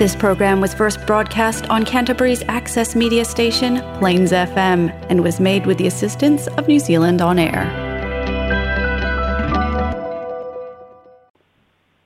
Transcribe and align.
This 0.00 0.16
program 0.16 0.62
was 0.62 0.72
first 0.72 1.06
broadcast 1.06 1.68
on 1.68 1.84
Canterbury's 1.84 2.42
access 2.48 2.96
media 2.96 3.22
station, 3.26 3.82
Plains 3.98 4.32
FM, 4.32 4.88
and 5.10 5.22
was 5.22 5.38
made 5.38 5.66
with 5.66 5.76
the 5.76 5.86
assistance 5.86 6.46
of 6.56 6.66
New 6.66 6.78
Zealand 6.80 7.20
On 7.20 7.38
Air. 7.48 7.62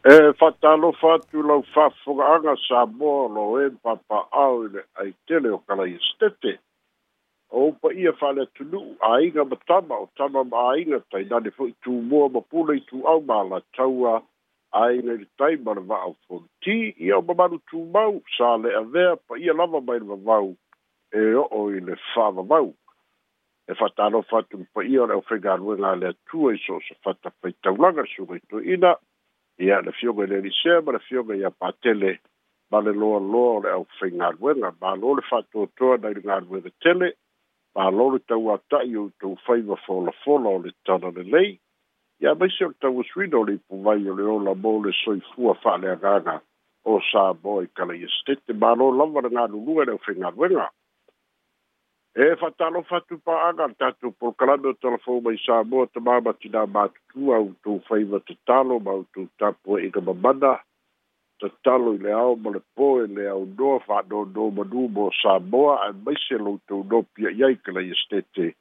E 0.04 0.11
lau 0.11 0.93
sa 0.99 1.21
e 1.35 1.38
le 1.38 1.62
o 7.53 7.77
O 7.85 7.91
ia 7.93 8.13
whale 8.21 9.47
matama 9.53 9.95
o 10.03 10.09
tama 10.19 10.43
ma 10.43 10.73
ma 11.45 12.41
pule 12.51 12.75
i 12.75 12.83
tū 12.91 13.05
au 13.07 13.21
ma 13.21 13.41
la 13.43 13.61
taua 13.79 14.21
aina 14.80 15.12
i 15.14 15.27
tai 15.38 15.56
ma 15.64 15.72
le 15.75 15.82
va'au 15.91 16.16
foliti 16.27 16.77
ia 17.06 17.16
o 17.18 17.23
mamalu 17.23 17.59
tumau 17.70 18.14
sa 18.36 18.56
le 18.62 18.70
avea 18.77 19.14
pa 19.27 19.38
ia 19.38 19.52
lava 19.60 19.80
mai 19.87 19.98
le 19.98 20.06
vavau 20.12 20.48
e 21.19 21.23
o'o 21.42 21.60
i 21.77 21.80
le 21.80 21.95
fa'avavau 22.12 22.69
e 22.70 23.73
fa 23.74 23.77
fa'atalofa 23.80 24.37
atu 24.41 24.56
ma 24.59 24.66
paia 24.74 25.01
o 25.02 25.06
le 25.06 25.15
ʻaufegaluega 25.15 25.87
a 25.92 25.96
le 26.01 26.06
atua 26.15 26.55
i 26.55 26.59
so 26.66 26.74
o 26.77 26.80
safata 26.88 27.30
faitaulaga 27.41 28.02
sugaitoe'ina 28.15 28.91
ia 29.65 29.80
le 29.80 29.92
fioga 29.98 30.24
i 30.24 30.29
le 30.32 30.41
lisea 30.46 30.80
ma 30.82 30.93
le 30.93 31.01
fioga 31.06 31.38
iā 31.38 31.51
patele 31.60 32.18
ma 32.70 32.79
le 32.82 32.93
loaloa 33.01 33.54
o 33.56 33.60
le 33.65 33.70
ʻaufaigaluega 33.79 34.74
mālo 34.82 35.15
le 35.15 35.23
fa 35.29 35.29
fa'atoatoa 35.38 36.02
nai 36.02 36.15
le 36.15 36.20
galuega 36.29 36.70
tele 36.82 37.15
mālo 37.79 38.10
le 38.15 38.18
tauata'i 38.30 38.96
ou 38.98 39.06
tau 39.23 39.37
faiva 39.46 39.77
folafola 39.87 40.48
o 40.56 40.59
le 40.66 40.70
tala 40.84 41.15
lelei 41.18 41.60
ia 42.24 42.33
mai 42.41 42.48
se 42.56 42.64
o 42.64 42.69
ke 42.73 42.77
tauasuina 42.80 43.37
o 43.37 43.45
le 43.45 43.52
ipuvai 43.60 44.09
o 44.09 44.14
le 44.16 44.24
ola 44.37 44.52
mo 44.56 44.70
le 44.84 44.92
soifua 44.96 45.52
fa'aleagaga 45.62 46.38
o 46.88 46.96
sa 47.10 47.24
mo 47.42 47.56
i 47.65 47.69
kalai 47.77 48.01
estete 48.06 48.56
malo 48.60 48.87
lava 48.98 49.20
le 49.27 49.30
galulua 49.34 49.84
le 49.88 49.92
ofegaluega 49.98 50.66
e 52.24 52.29
fa'atalofa 52.40 53.01
atupa'aga 53.02 53.66
le 53.68 53.74
tatou 53.82 54.15
polokalame 54.18 54.71
o 54.73 54.74
talafou 54.84 55.21
mai 55.26 55.37
sa 55.45 55.59
mo 55.68 55.84
tamā 55.96 56.16
matinā 56.26 56.65
matutua 56.76 57.43
outou 57.45 57.82
faiva 57.88 58.23
tatalo 58.24 58.80
ma 58.87 58.96
outou 59.02 59.29
tapu 59.38 59.77
e'iga 59.79 60.01
mamana 60.09 60.54
tatalo 61.40 61.93
i 61.99 62.02
le 62.06 62.15
ao 62.23 62.37
ma 62.40 62.54
le 62.56 62.65
pō 62.77 62.88
e 63.04 63.06
le 63.18 63.29
aunoa 63.37 63.82
fa'anonō 63.87 64.49
manū 64.56 64.88
mo 64.97 65.10
sa 65.22 65.37
moa 65.53 65.77
ae 65.87 65.93
mai 66.06 66.16
se 66.27 66.41
loutou 66.47 66.84
nopia 66.88 67.37
i 67.38 67.44
ai 67.50 67.60
kalai 67.65 67.91
estete 67.97 68.54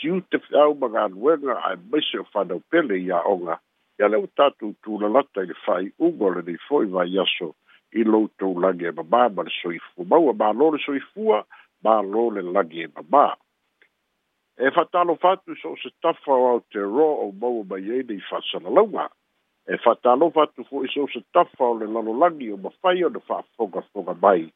tiutefeaumagalue 0.00 1.38
ai 1.64 1.76
maiso 1.90 2.24
fanau 2.32 2.60
pele 2.70 2.94
iaʻoga 3.08 3.56
ia 4.00 4.08
le 4.08 4.16
ua 4.22 4.28
tatou 4.36 4.72
tulalata 4.82 5.42
i 5.42 5.46
le 5.46 5.54
fa'ai'uga 5.64 6.24
o 6.26 6.30
lenei 6.34 6.58
fo'i 6.68 6.86
vaiaso 6.86 7.48
i 7.92 8.02
loutou 8.04 8.58
lagi 8.62 8.86
e 8.86 8.90
mamā 8.90 9.22
ma 9.36 9.42
le 9.46 9.52
soifua 9.62 10.04
maua 10.12 10.32
mālō 10.40 10.66
le 10.74 10.80
soifua 10.84 11.44
mālō 11.84 12.24
le 12.36 12.42
lagi 12.56 12.82
e 12.82 12.86
mamā 12.96 13.26
e 14.66 14.70
fa'atalofa 14.70 15.32
atu 15.36 15.54
so 15.62 15.72
o 15.74 15.76
se 15.82 15.90
tafa 16.02 16.32
o 16.32 16.46
aotearoa 16.50 17.14
ou 17.30 17.32
maua 17.32 17.64
mai 17.70 17.90
ai 17.90 18.02
nei 18.08 18.20
fa'asalalauga 18.30 19.06
e 19.66 19.78
fa'atalofa 19.84 20.42
atu 20.48 20.66
fo'i 20.70 20.90
so 20.94 21.04
o 21.06 21.12
se 21.14 21.22
tafa 21.32 21.64
o 21.70 21.78
le 21.78 21.86
lalolagi 21.86 22.50
o 22.52 22.56
mafai 22.56 23.04
ona 23.04 23.20
fa'afogafoga 23.30 24.18
mai 24.22 24.50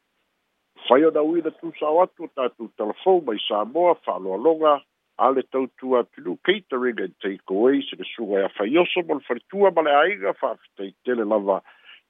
fai 0.88 1.04
ona 1.04 1.22
uina 1.22 1.50
tusao 1.50 2.02
atu 2.02 2.28
tatou 2.34 2.68
talafou 2.76 3.22
mai 3.22 3.38
sa 3.48 3.64
moa 3.64 3.94
fa'aloaloga 3.94 4.80
ale 5.18 5.42
tau 5.50 5.66
tua 5.80 6.04
pilu 6.04 6.38
catering 6.44 7.00
and 7.00 7.14
take 7.20 7.42
away 7.50 7.82
se 7.88 7.96
su 8.16 8.24
ga 8.30 8.48
fa 8.56 8.64
e 8.64 8.70
yo 8.70 8.84
so 8.90 9.02
mal 9.08 9.20
fa 9.26 9.34
tua 9.50 9.70
mal 9.74 9.88
ai 9.88 10.14
ga 10.20 10.32
fa 10.40 10.52
te 10.76 10.86
tele 11.04 11.24
lava 11.32 11.58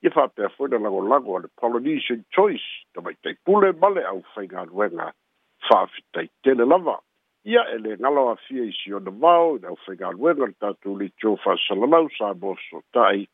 ye 0.03 0.11
fa 0.17 0.25
pe 0.29 0.45
fo 0.57 0.67
na 0.69 0.77
go 0.95 1.01
lago 1.13 1.37
al 1.41 1.47
polynesian 1.63 2.21
choice 2.37 2.67
to 2.93 3.01
mai 3.07 3.15
te 3.23 3.33
pule 3.49 3.73
mal 3.85 3.97
au 4.13 4.21
fa 4.35 4.45
ga 4.53 4.67
wenga 4.81 5.09
fa 5.69 5.81
te 6.13 6.29
tele 6.45 6.67
lava 6.69 6.99
ia 7.55 7.65
ele 7.75 7.97
na 7.97 8.11
lava 8.11 8.37
e 8.37 8.43
fie 8.47 8.69
si 8.81 8.93
on 8.93 9.05
the 9.05 9.11
vao 9.25 9.57
na 9.63 9.73
fa 9.87 9.97
ga 10.03 10.13
wenga 10.27 10.51
ta 10.61 10.73
tu 10.83 10.95
li 11.01 11.09
cho 11.17 11.37
fa 11.37 11.57
salamau 11.65 12.09
sa 12.19 12.35
bosso 12.35 12.85
tai 12.93 13.25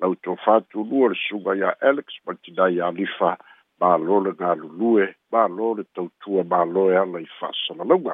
la 0.00 0.12
tu 0.22 0.36
fa 0.44 0.60
tu 0.68 0.84
luor 0.84 1.16
su 1.16 1.40
ga 1.48 1.54
ya 1.62 1.72
alex 1.80 2.20
martina 2.26 2.68
ya 2.68 2.90
lifa 2.92 3.32
ba 3.80 3.96
lo 3.96 4.20
le 4.28 4.36
ga 4.36 4.52
lu 4.60 4.68
lue 4.76 5.08
ba 5.30 5.48
lo 5.48 5.72
le 5.80 5.84
tau 5.96 6.10
tua 6.20 6.44
ba 6.44 6.64
lo 6.64 6.90
ya 6.92 7.04
la 7.14 7.24
fa 7.40 7.48
salamau 7.66 8.12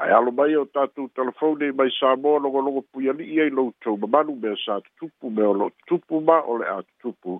ae 0.00 0.10
alo 0.18 0.30
mai 0.38 0.54
o 0.60 0.64
tatou 0.76 1.08
telefone 1.18 1.68
i 1.70 1.76
mai 1.78 1.90
samoa 1.98 2.38
logologo 2.44 2.80
puialii 2.92 3.38
ai 3.44 3.50
loutou 3.58 3.96
mamalu 4.00 4.34
mea 4.42 4.56
sa 4.64 4.74
tutupu 4.86 5.26
me 5.36 5.42
o 5.52 5.54
lo 5.60 5.68
tutupu 5.76 6.16
ma 6.28 6.36
o 6.50 6.56
le 6.60 6.66
a 6.76 6.80
tutupu 6.88 7.32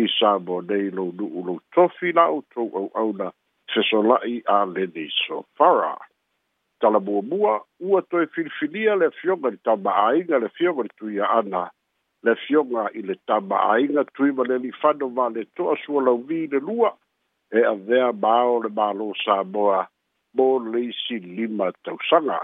i 0.00 0.02
samoa 0.18 0.60
nei 0.68 0.90
lou 0.96 1.10
nu'u 1.18 1.40
lou 1.48 1.58
tofi 1.74 2.12
la 2.18 2.24
outou 2.34 2.68
auauna 2.80 3.28
fesola'i 3.72 4.36
a 4.56 4.58
leni 4.74 5.06
sofara 5.26 5.92
talamuamua 6.80 7.54
ua 7.86 8.00
toe 8.10 8.26
filifilia 8.34 8.94
le 8.96 9.06
afioga 9.10 9.48
i 9.48 9.56
le 9.56 9.60
tama'aiga 9.66 10.38
le 10.40 10.46
afioga 10.52 10.82
le 10.86 10.94
tuia 10.98 11.24
ana 11.38 11.62
le 12.24 12.30
afioga 12.36 12.82
i 12.98 13.02
le 13.08 13.14
tama'aiga 13.28 14.04
tui 14.14 14.30
ma 14.36 14.42
le 14.50 14.58
lifano 14.64 15.08
valeto'a 15.18 15.74
sualaumi 15.84 16.40
le 16.52 16.58
lua 16.68 16.90
e 17.58 17.64
avea 17.74 18.08
ma 18.22 18.32
ao 18.44 18.60
le 18.64 18.68
mālō 18.78 19.08
samoa 19.24 19.80
mo 20.36 20.58
leisi 20.72 21.18
lima 21.18 21.72
tausanga. 21.84 22.40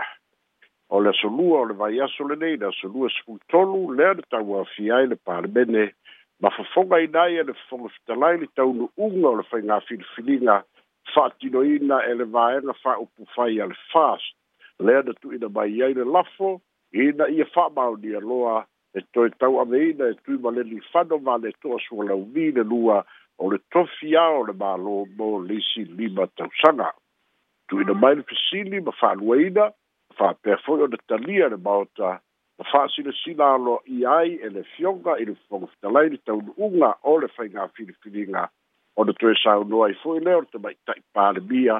O 0.91 0.98
le 1.00 1.12
solua 1.20 1.58
o 1.60 1.64
le 1.69 1.75
vai 1.75 2.00
aso 2.00 2.25
le 2.28 2.36
nei, 2.36 2.56
le 2.56 2.70
solua 2.80 3.08
sifu 3.08 3.38
tolu, 3.50 3.92
lea 3.97 4.12
le 4.19 4.22
tau 4.32 4.56
afiai 4.60 5.06
le 5.08 5.16
parmene, 5.16 5.84
ma 6.41 6.48
fafonga 6.50 6.98
inai 7.00 7.36
e 7.41 7.42
le 7.42 7.52
fafonga 7.58 7.88
fitalai 7.94 8.36
le 8.41 8.48
tau 8.56 8.72
nu 8.78 8.86
unga 9.06 9.28
o 9.32 9.36
le 9.41 9.44
fai 9.50 9.62
ngā 9.64 9.78
filfilinga, 9.86 10.56
fatino 11.14 11.62
ina 11.76 12.02
e 12.08 12.12
le 12.20 12.26
vai 12.34 12.58
anga 12.60 12.75
fai 12.82 12.97
upu 13.04 13.25
fai 13.34 13.60
al 13.64 13.72
fast, 13.92 14.34
lea 14.84 15.00
le 15.06 15.14
tu 15.20 15.32
ina 15.32 15.48
mai 15.54 15.72
iai 15.78 15.97
le 15.97 16.04
lafo, 16.04 16.58
ina 16.92 17.28
ia 17.36 17.47
fa 17.54 17.69
mau 17.76 17.97
ni 17.97 18.12
aloa, 18.20 18.60
e 18.94 19.00
toi 19.14 19.31
tau 19.41 19.54
ame 19.64 19.78
ina 19.92 20.12
e 20.12 20.19
tui 20.25 20.36
male 20.44 20.62
li 20.69 20.81
fano 20.92 21.16
ma 21.25 21.38
le 21.41 21.56
toa 21.62 21.81
sua 21.86 22.04
lau 22.10 22.20
mi 22.34 22.50
le 22.52 22.64
lua, 22.72 23.00
o 23.41 23.48
le 23.52 23.58
tofia 23.72 24.28
o 24.38 24.44
le 24.48 24.52
malo 24.52 25.06
mo 25.16 25.38
leisi 25.41 25.88
lima 25.97 26.28
tausanga 26.36 26.92
tuuina 27.72 27.94
mai 27.94 28.15
le 28.16 28.22
fesili 28.28 28.81
ma 28.84 28.93
fa'aluaina 29.00 29.65
ma 29.65 30.15
fa'apea 30.19 30.56
fo'i 30.65 30.83
ona 30.84 30.99
talia 31.09 31.47
le 31.49 31.56
maota 31.56 32.09
ma 32.59 32.65
fa'asilasila 32.71 33.47
aloa 33.56 33.81
i 33.97 34.05
ai 34.16 34.34
e 34.47 34.50
le 34.56 34.60
fioga 34.75 35.15
i 35.16 35.25
le 35.25 35.33
fofoga 35.41 35.71
fetalai 35.72 36.11
le 36.12 36.19
taunu'uga 36.27 36.91
o 37.09 37.15
le 37.22 37.31
faiga 37.37 37.65
filifiliga 37.77 38.44
ona 39.00 39.12
toe 39.21 39.32
saunoa 39.43 39.88
ai 39.88 39.97
fo'i 40.03 40.21
lea 40.21 40.37
ona 40.43 40.50
te 40.53 40.61
maita'i 40.65 41.00
palemia 41.16 41.78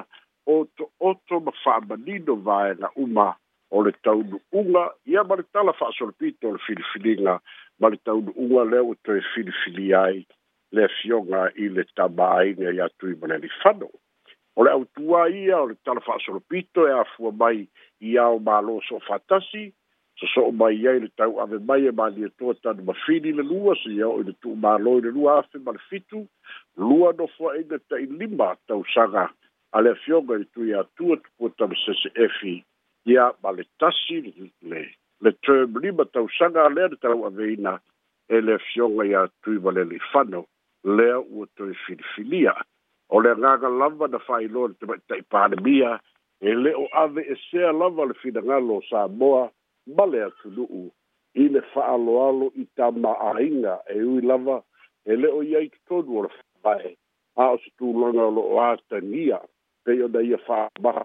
o 0.55 0.55
to'oto 0.77 1.39
ma 1.45 1.53
fa'amanino 1.63 2.39
vaega 2.47 2.89
uma 3.05 3.27
o 3.69 3.85
le 3.85 3.93
taunu'uga 4.07 4.83
ia 5.13 5.21
ma 5.29 5.37
le 5.39 5.45
tala 5.53 5.77
fa'asolopito 5.81 6.49
o 6.49 6.55
le 6.57 6.63
filifiliga 6.65 7.37
ma 7.79 7.93
le 7.93 8.01
taunu'uga 8.07 8.65
lea 8.71 8.81
ua 8.89 8.97
toe 9.05 9.21
filifili 9.35 9.93
ai 10.03 10.25
le 10.73 10.89
fioga 11.01 11.49
i 11.65 11.69
le 11.75 11.85
tamāiga 11.95 12.73
iā 12.79 12.89
tui 12.97 13.13
ma 13.21 13.29
le 13.35 13.43
lifano 13.45 13.93
o 14.55 14.63
le 14.63 14.71
autua 14.71 15.29
ia 15.29 15.57
o 15.61 15.67
le 15.67 15.75
tala 15.83 16.01
fa'asolopito 16.01 16.87
e 16.87 16.91
afua 16.91 17.31
mai 17.31 17.67
ia 18.01 18.27
o 18.27 18.39
mālō 18.39 18.75
so 18.87 18.99
fatasi 19.07 19.63
sosoo 20.21 20.51
mai 20.61 20.77
ai 20.89 20.99
le 21.05 21.09
tau 21.17 21.39
ave 21.43 21.57
mai 21.69 21.85
e 21.87 21.91
maliatoa 21.99 22.53
tanu 22.63 22.83
mafini 22.87 23.31
le 23.39 23.43
lua 23.51 23.73
so 23.81 23.89
ia 23.89 24.07
oi 24.07 24.23
le 24.29 24.33
tuumālō 24.41 24.93
i 24.99 25.05
le 25.05 25.11
lua 25.17 25.37
afe 25.41 25.61
ma 25.65 25.71
le 25.77 25.81
fitu 25.89 26.21
lua 26.89 27.09
nofoaʻiga 27.19 27.77
taʻilima 27.93 28.49
tausaga 28.67 29.25
a 29.77 29.81
le 29.81 29.91
afioga 29.95 30.35
i 30.37 30.41
le 30.43 30.47
tui 30.53 30.73
atua 30.83 31.17
tupua 31.23 31.49
tama 31.57 31.75
seseefi 31.85 32.53
ia 33.13 33.25
ma 33.43 33.51
le 33.57 33.65
tasi 33.79 34.21
le 34.69 34.81
le 35.23 35.31
term 35.47 35.79
lima 35.83 36.05
tausaga 36.13 36.65
a 36.67 36.73
lea 36.75 36.87
le 36.93 36.97
talau 37.01 37.25
aveina 37.29 37.73
e 38.29 38.41
le 38.41 38.59
afioga 38.61 39.03
iā 39.11 39.21
tui 39.43 39.57
ma 39.63 39.71
le 39.71 39.83
lifano 39.91 40.45
lea 40.83 41.17
ua 41.31 41.47
toe 41.57 41.73
filifilia 41.85 42.53
o 43.09 43.19
le 43.21 43.29
agaga 43.31 43.69
lava 43.69 44.07
na 44.07 44.19
failoa 44.19 44.65
e 44.69 44.71
le 44.71 44.75
tamaita 44.79 45.15
i 45.17 45.23
palemia 45.31 45.91
e 46.41 46.51
lē 46.63 46.71
o 46.75 46.85
ave 46.93 47.21
e 47.21 47.35
sea 47.49 47.71
lava 47.71 48.05
le 48.05 48.13
finagalo 48.21 48.77
o 48.79 48.81
samoa 48.89 49.49
ma 49.95 50.05
le 50.05 50.19
atunu'u 50.27 50.81
i 51.43 51.47
le 51.49 51.61
fa'aaloalo 51.73 52.51
i 52.61 52.65
tamaaiga 52.77 53.73
e 53.95 54.01
ui 54.11 54.21
lava 54.27 54.57
e 55.09 55.13
lē 55.21 55.27
o 55.37 55.41
iai 55.43 55.67
totonu 55.87 56.17
o 56.17 56.21
le 56.25 56.29
faamae 56.35 56.89
a 57.35 57.51
o 57.53 57.57
se 57.57 57.69
tulaga 57.77 58.23
o 58.27 58.31
lo'o 58.37 58.59
atagia 58.61 59.39
pei 59.83 60.01
ona 60.03 60.21
ia 60.21 60.37
fa'amaha 60.47 61.03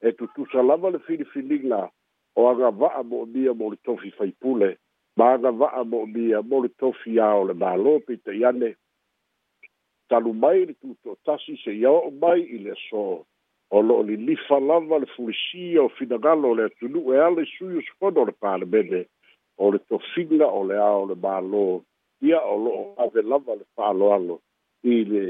e 0.00 0.08
tutusa 0.18 0.62
lava 0.62 0.90
le 0.90 0.98
filifiliga 1.06 1.80
o 2.36 2.48
agava'a 2.50 3.02
mo'omia 3.10 3.52
mo 3.54 3.70
le 3.70 3.76
tofi 3.84 4.10
faipule 4.10 4.76
ma 5.16 5.32
agava'a 5.34 5.84
mo'omia 5.84 6.42
mo 6.42 6.62
le 6.64 6.68
tofi 6.80 7.20
a 7.20 7.28
o 7.36 7.44
le 7.44 7.52
mālō 7.54 8.00
peitaʻi 8.06 8.44
ane 8.48 8.70
talu 10.14 10.32
mai 10.34 10.66
le 10.66 10.72
tuto 10.80 11.10
tasi 11.26 11.56
se 11.64 11.70
iao 11.74 12.10
mai 12.22 12.40
i 12.56 12.58
le 12.64 12.74
so 12.88 13.02
o 13.74 13.78
lo 13.88 13.96
li 14.08 14.16
lifa 14.26 14.58
lava 14.70 14.96
le 15.02 15.06
fulisi 15.14 15.78
o 15.78 15.88
finagalo 15.96 16.54
le 16.58 16.64
atunu 16.70 17.00
e 17.14 17.16
ale 17.26 17.42
sui 17.54 17.78
o 17.78 17.82
sfono 17.86 18.20
le 18.28 18.32
palemene 18.42 19.00
o 19.62 19.64
le 19.72 19.78
tofiga 19.88 20.46
o 20.58 20.60
le 20.70 20.76
ao 20.90 21.02
le 21.10 21.16
malo 21.24 21.64
ia 22.28 22.38
o 22.52 22.54
loo 22.64 22.82
ave 23.04 23.22
lava 23.30 23.52
le 23.60 23.66
faaloalo 23.74 24.36
i 24.92 24.94
le 25.12 25.24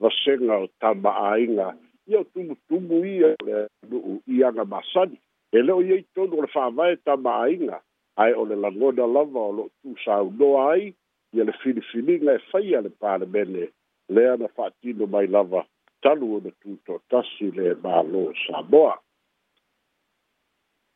vasega 0.00 0.54
o 0.64 0.66
tamaaiga 0.80 1.68
ia 2.10 2.18
o 2.22 2.28
tumutumu 2.32 2.96
ia 3.14 3.28
o 3.38 3.40
le 3.46 3.54
atunuu 3.64 4.16
i 4.34 4.36
aga 4.48 4.64
masani 4.72 5.18
e 5.56 5.58
leo 5.66 5.80
iai 5.86 6.04
tonu 6.14 6.38
o 6.38 6.42
le 6.44 6.50
faavae 6.56 6.96
tamaaiga 7.06 7.78
ae 8.22 8.32
o 8.40 8.44
le 8.50 8.54
lagona 8.64 9.06
lava 9.16 9.40
o 9.50 9.52
loo 9.56 9.68
tusaunoa 9.82 10.62
ai 10.72 10.94
ia 11.34 11.44
le 11.48 11.52
filifiliga 11.62 12.34
e 12.38 12.44
faia 12.52 12.80
le 12.86 12.90
palemene 13.02 13.64
lea 14.08 14.36
na 14.36 14.48
fa'atino 14.48 15.06
mai 15.06 15.26
lava 15.26 15.64
talu 16.02 16.34
ona 16.36 16.50
tutotasi 16.60 17.50
le 17.56 17.74
mālō 17.84 18.32
samoa 18.46 18.96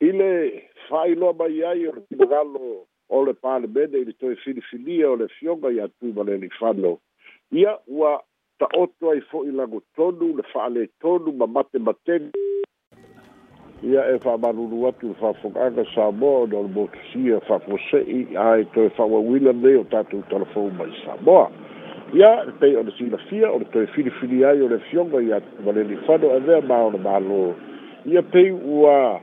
i 0.00 0.12
le 0.12 0.28
fa'ailoa 0.88 1.32
mai 1.38 1.60
ai 1.70 1.86
o 1.88 1.92
le 1.92 2.00
timagalo 2.08 2.86
o 3.16 3.24
le 3.26 3.32
palemene 3.42 3.98
i 4.00 4.04
le 4.04 4.12
toe 4.20 4.36
filifilia 4.44 5.10
o 5.10 5.16
le 5.16 5.28
fioga 5.28 5.68
iā 5.70 5.88
tumalelifano 6.00 6.96
ia 7.52 7.78
ua 7.86 8.20
ta'oto 8.58 9.10
ai 9.10 9.20
fo'i 9.20 9.52
lagotonu 9.60 10.36
le 10.36 10.42
fa'alētonu 10.52 11.32
ma 11.38 11.46
matemateni 11.46 12.32
ia 13.82 14.06
e 14.14 14.16
fa'amalulu 14.24 14.86
atu 14.88 15.08
le 15.12 15.18
fa'afoga'aga 15.20 15.84
samoa 15.94 16.38
ona 16.46 16.56
o 16.58 16.62
le 16.64 16.72
motusia 16.78 17.40
fa'afose'i 17.48 18.18
ae 18.46 18.64
toe 18.74 18.88
fa'auauina 18.96 19.52
lei 19.66 19.76
o 19.82 19.84
tatou 19.84 20.22
talafou 20.32 20.70
mai 20.80 20.90
samoa 21.04 21.50
ia 22.14 22.44
e 22.48 22.52
pei 22.60 22.76
o 22.76 22.82
le 22.84 22.92
silafia 22.92 23.48
o 23.52 23.58
le 23.58 23.64
toe 23.72 23.86
filifili 23.96 24.44
ai 24.44 24.60
o 24.60 24.68
le 24.68 24.78
fioga 24.90 25.20
ia 25.22 25.40
valelifano 25.64 26.30
avea 26.36 26.60
ma 26.60 26.84
ona 26.84 26.98
malō 27.00 27.54
ia 28.04 28.22
pei 28.22 28.50
ua 28.52 29.20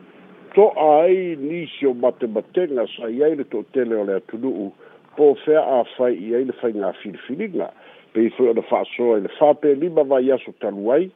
to'a 0.55 1.03
ai 1.05 1.35
nisi 1.37 1.85
o 1.85 1.93
matematega 1.93 2.87
sai 2.97 3.21
ai 3.21 3.35
le 3.35 3.45
to'atele 3.45 3.93
o 3.95 4.03
le 4.09 4.17
atunu'u 4.17 4.71
po 5.15 5.35
fea 5.45 5.61
afai 5.77 6.17
i 6.17 6.33
ai 6.35 6.45
le 6.49 6.55
faigā 6.61 6.89
filifiliga 7.01 7.69
pei 8.13 8.29
foi 8.33 8.49
ona 8.49 8.65
fa'asoa 8.65 9.19
i 9.21 9.21
le 9.21 9.31
fapelima 9.37 10.03
vaiaso 10.03 10.51
talu 10.59 10.89
ai 10.95 11.11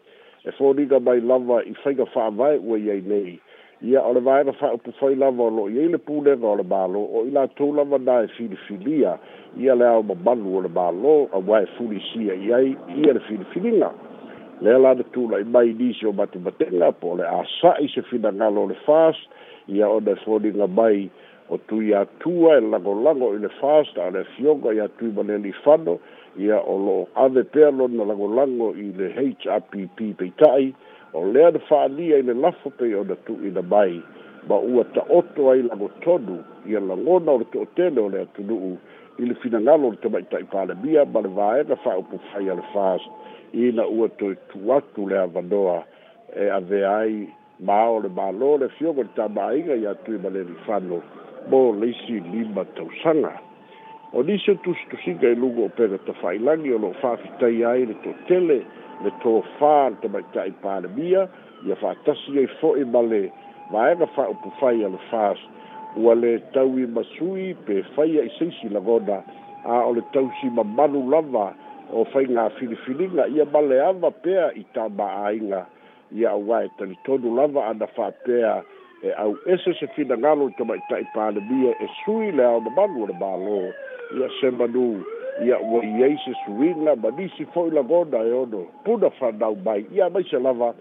e 0.46 0.52
foliga 0.54 1.00
mai 1.00 1.22
lava 1.26 1.64
i 1.66 1.74
faiga 1.82 2.06
fa'avae 2.06 2.62
ua 2.62 2.78
i 2.78 2.90
ai 2.92 3.02
nei 3.02 3.40
ia 3.84 4.02
o 4.08 4.14
le 4.16 4.22
vaega 4.24 4.54
fa'aupufai 4.56 5.16
lava 5.20 5.44
o 5.44 5.50
lo'o 5.52 5.68
iai 5.68 5.90
le 5.92 5.98
pulega 6.00 6.48
o 6.48 6.56
le 6.56 6.64
mālō 6.64 7.02
o 7.20 7.24
i 7.28 7.32
latou 7.36 7.74
lava 7.76 7.98
na 8.00 8.22
e 8.24 8.30
filifilia 8.36 9.18
ia 9.60 9.76
le 9.76 9.86
ao 9.88 10.04
mamalu 10.08 10.54
o 10.56 10.62
le 10.64 10.72
mālō 10.72 11.16
auā 11.36 11.60
e 11.66 11.68
fulisia 11.76 12.32
i 12.46 12.54
ai 12.56 12.70
ia 12.96 13.14
le 13.18 13.22
filifiliga 13.28 13.90
lea 14.64 14.80
la 14.80 14.94
na 14.96 15.04
tula'i 15.12 15.44
mai 15.44 15.74
nisi 15.80 16.08
o 16.08 16.14
matumatega 16.16 16.94
po 17.02 17.12
o 17.18 17.18
le 17.20 17.28
a 17.28 17.42
sa'i 17.60 17.90
se 17.92 18.02
finagalo 18.08 18.64
o 18.64 18.72
le 18.72 18.80
fast 18.88 19.28
ia 19.68 19.92
ona 19.92 20.16
e 20.16 20.22
foliga 20.24 20.68
mai 20.80 21.10
o 21.52 21.60
tui 21.68 21.92
atua 21.94 22.56
e 22.64 22.64
lagolago 22.64 23.34
i 23.36 23.40
le 23.44 23.52
fast 23.60 23.98
ale 24.00 24.24
fioga 24.38 24.72
ia 24.72 24.88
tui 24.96 25.12
ma 25.12 25.28
le 25.28 25.38
lifano 25.44 26.00
ia 26.40 26.62
o 26.64 26.80
lo'o 26.88 27.08
ave 27.20 27.44
pea 27.44 27.70
lona 27.76 28.08
lagolago 28.08 28.72
i 28.80 28.96
le 28.96 29.12
h 29.12 29.28
r 29.52 29.60
p 29.68 29.84
p 30.00 30.14
peita'i 30.16 30.72
o 31.14 31.22
lea 31.26 31.52
na 31.52 31.60
fa'aalia 31.70 32.18
i 32.18 32.24
le 32.28 32.34
lafo 32.34 32.70
pei 32.78 32.94
ona 32.96 33.16
tu'uina 33.26 33.62
mai 33.62 34.02
ma 34.50 34.56
ua 34.58 34.84
ta'oto 34.94 35.50
ai 35.52 35.62
lagotonu 35.62 36.38
ia 36.70 36.80
lagona 36.80 37.32
o 37.32 37.38
le 37.38 37.46
to'otele 37.54 38.00
o 38.02 38.10
le 38.14 38.20
atunu'u 38.26 38.72
i 39.22 39.26
le 39.28 39.36
finagalo 39.44 39.88
o 39.88 39.92
le 39.92 39.98
tama'ita'i 40.02 40.44
palemia 40.54 41.06
ma 41.06 41.22
le 41.26 41.30
vaega 41.38 41.76
fa'aupu 41.84 42.18
fai 42.32 42.50
a 42.50 42.54
le 42.56 42.66
fas 42.74 43.02
ina 43.54 43.86
ua 43.88 44.10
toe 44.10 44.36
tu 44.50 44.72
atu 44.78 45.08
le 45.10 45.18
avanoa 45.26 45.78
e 46.46 46.50
avea 46.58 46.98
ai 46.98 47.28
ma 47.60 47.74
ao 47.90 48.00
le 48.06 48.10
mālō 48.18 48.52
le 48.62 48.70
fioga 48.78 49.04
le 49.06 49.14
tama'aiga 49.16 49.74
iā 49.82 49.94
tui 50.04 50.18
ma 50.24 50.30
le 50.34 50.44
lifano 50.50 51.02
mo 51.50 51.62
leisi 51.82 52.18
lima 52.34 52.66
tausaga 52.76 53.38
o 54.14 54.24
tu 54.24 54.32
o 54.52 54.56
tusitusiga 54.56 55.30
i 55.30 55.36
lugo 55.36 55.66
o 55.66 55.70
pega 55.70 55.98
tafailagi 55.98 56.72
o 56.74 56.78
loo 56.78 56.94
fa'afitai 57.02 57.64
ai 57.66 57.86
le 57.86 57.96
tele 58.28 58.62
le 59.04 59.10
tofā 59.24 59.90
le 59.90 59.98
tamaita'i 60.02 60.52
palemia 60.62 61.28
ia 61.66 61.76
fa'atasi 61.82 62.38
ai 62.38 62.46
fo'i 62.62 62.86
ma 62.86 63.02
le 63.02 63.32
vaega 63.72 64.06
fa'aupu 64.16 64.52
fai 64.60 64.84
a 64.86 64.90
le 64.94 65.00
fas 65.10 65.38
ua 65.98 66.14
le 66.16 66.38
tau 66.54 66.78
i 66.78 66.86
masui 66.86 67.56
pe 67.66 67.82
faia 67.96 68.24
i 68.30 68.30
seisi 68.38 68.70
lagona 68.70 69.24
a 69.66 69.80
o 69.90 69.94
le 69.98 70.04
tausi 70.14 70.50
mamalu 70.54 71.10
lava 71.10 71.54
o 71.90 72.06
faiga 72.14 72.50
filifiliga 72.60 73.26
ia 73.34 73.46
ma 73.46 73.62
le 73.62 73.82
ava 73.82 74.12
pea 74.12 74.52
i 74.54 74.62
tama'āiga 74.78 75.66
ia 76.14 76.30
auā 76.38 76.64
e 76.68 76.70
talitonu 76.78 77.34
lava 77.36 77.66
ana 77.72 77.88
fa'apea 77.98 78.54
e 79.04 79.12
au 79.26 79.34
ese 79.56 79.74
se 79.80 79.88
finagalo 79.98 80.50
i 80.54 80.56
tamaita'i 80.62 81.06
palemia 81.16 81.74
e 81.82 81.90
sui 82.06 82.30
le 82.32 82.44
ao 82.46 82.62
mamalu 82.62 83.04
o 83.08 83.10
le 83.10 83.14
mālō 83.24 83.60
ya 84.12 84.30
semanu 84.42 85.04
ya 85.46 85.58
wa 85.58 85.84
yesus 85.86 86.38
winga 86.60 86.96
badisi 86.96 87.46
foi 87.54 87.70
la 87.70 87.82
goda 87.84 88.24
e 88.24 88.32
odo 88.32 88.68
puda 88.84 89.10
fa 89.10 89.32
da 89.32 89.52
bai 89.52 89.86
ya 89.92 90.10
mai 90.10 90.24
se 90.24 90.38
lava 90.40 90.74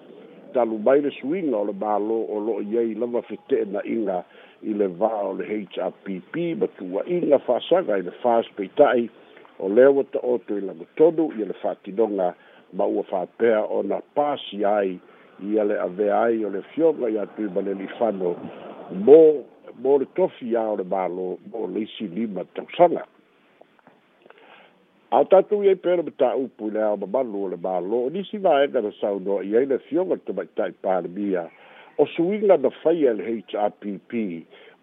da 0.54 0.64
lu 0.64 0.78
bai 0.78 1.00
le 1.00 1.10
swinga 1.10 1.56
o 1.56 1.64
le 1.64 1.72
balo 1.72 2.24
o 2.28 2.38
lo 2.40 2.60
ye 2.60 2.94
lava 2.94 3.22
fete 3.22 3.64
na 3.72 3.80
inga 3.84 4.24
ile 4.62 4.86
va 4.86 5.08
o 5.08 5.32
le 5.34 5.44
hpp 5.46 6.54
batu 6.58 6.94
wa 6.94 7.02
inga 7.06 7.38
fa 7.38 7.60
sa 7.69 7.82
ga 7.82 7.96
le 7.96 8.10
fa 8.22 8.42
spitai 8.42 9.08
o 9.58 9.68
le 9.68 9.86
o 9.86 10.02
te 10.04 10.18
o 10.22 10.38
te 10.38 10.60
la 10.60 10.75
todo 10.96 11.30
ye 11.38 11.44
le 11.44 11.52
fati 11.62 11.92
donga 11.92 12.34
ma 12.72 12.84
u 12.84 13.02
fa 13.08 13.26
pe 13.38 13.54
o 13.56 13.82
na 13.82 14.02
pasi 14.14 14.64
ai 14.64 14.98
ye 15.40 15.64
le 15.64 15.78
ave 15.78 16.10
ai 16.12 16.44
o 16.44 16.50
le 16.50 16.62
fioga 16.75 17.08
ya 17.08 17.26
tu 17.26 17.48
bale 17.48 17.72
li 17.75 17.88
fano 17.98 18.36
mo 18.92 19.44
mo 19.78 19.96
le 19.98 20.06
tofi 20.16 20.54
a 20.56 20.62
o 20.72 20.76
le 20.76 20.84
malo 20.84 21.38
mo 21.50 21.66
le 21.66 21.80
isi 21.84 22.08
lima 22.08 22.44
tausanga. 22.54 23.04
A 25.12 25.24
tatu 25.28 25.60
i 25.62 25.69
e 25.72 25.76
pera 25.76 26.02
me 26.02 26.10
ta 26.16 26.32
upu 26.36 26.70
le 26.72 26.80
ao 26.82 26.96
mamalu 26.96 27.44
o 27.44 27.48
le 27.52 27.58
malo, 27.60 28.08
ni 28.10 28.24
si 28.24 28.38
va 28.38 28.62
e 28.64 28.69
gana 28.69 28.90
sa 29.00 29.12
unua 29.12 29.42
i 29.44 29.52
eina 29.56 29.76
fionga 29.90 30.16
tu 30.24 30.32
mai 30.32 30.48
tai 30.56 30.72
pāre 30.84 31.10
mia, 31.12 31.44
o 32.00 32.06
su 32.16 32.30
inga 32.34 32.56
na 32.56 32.70
fai 32.80 33.04
al 33.08 33.20
HRPP, 33.20 34.12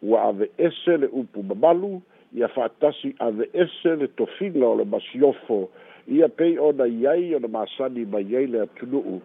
ua 0.05 0.27
ave 0.29 0.51
ese 0.57 0.97
le 1.01 1.09
upu 1.09 1.41
mamalu, 1.43 1.99
ia 2.37 2.47
fatasi 2.53 3.15
ave 3.25 3.49
ese 3.53 3.95
le 3.97 4.07
tofinga 4.21 4.67
o 4.69 4.75
le 4.77 4.85
masiofo, 4.85 5.63
ia 6.05 6.29
pei 6.29 6.59
ona 6.61 6.85
iai 6.85 7.33
o 7.35 7.39
na 7.41 7.49
masani 7.49 8.05
mai 8.05 8.21
iai 8.29 8.45
le 8.53 8.63
atunuu, 8.67 9.21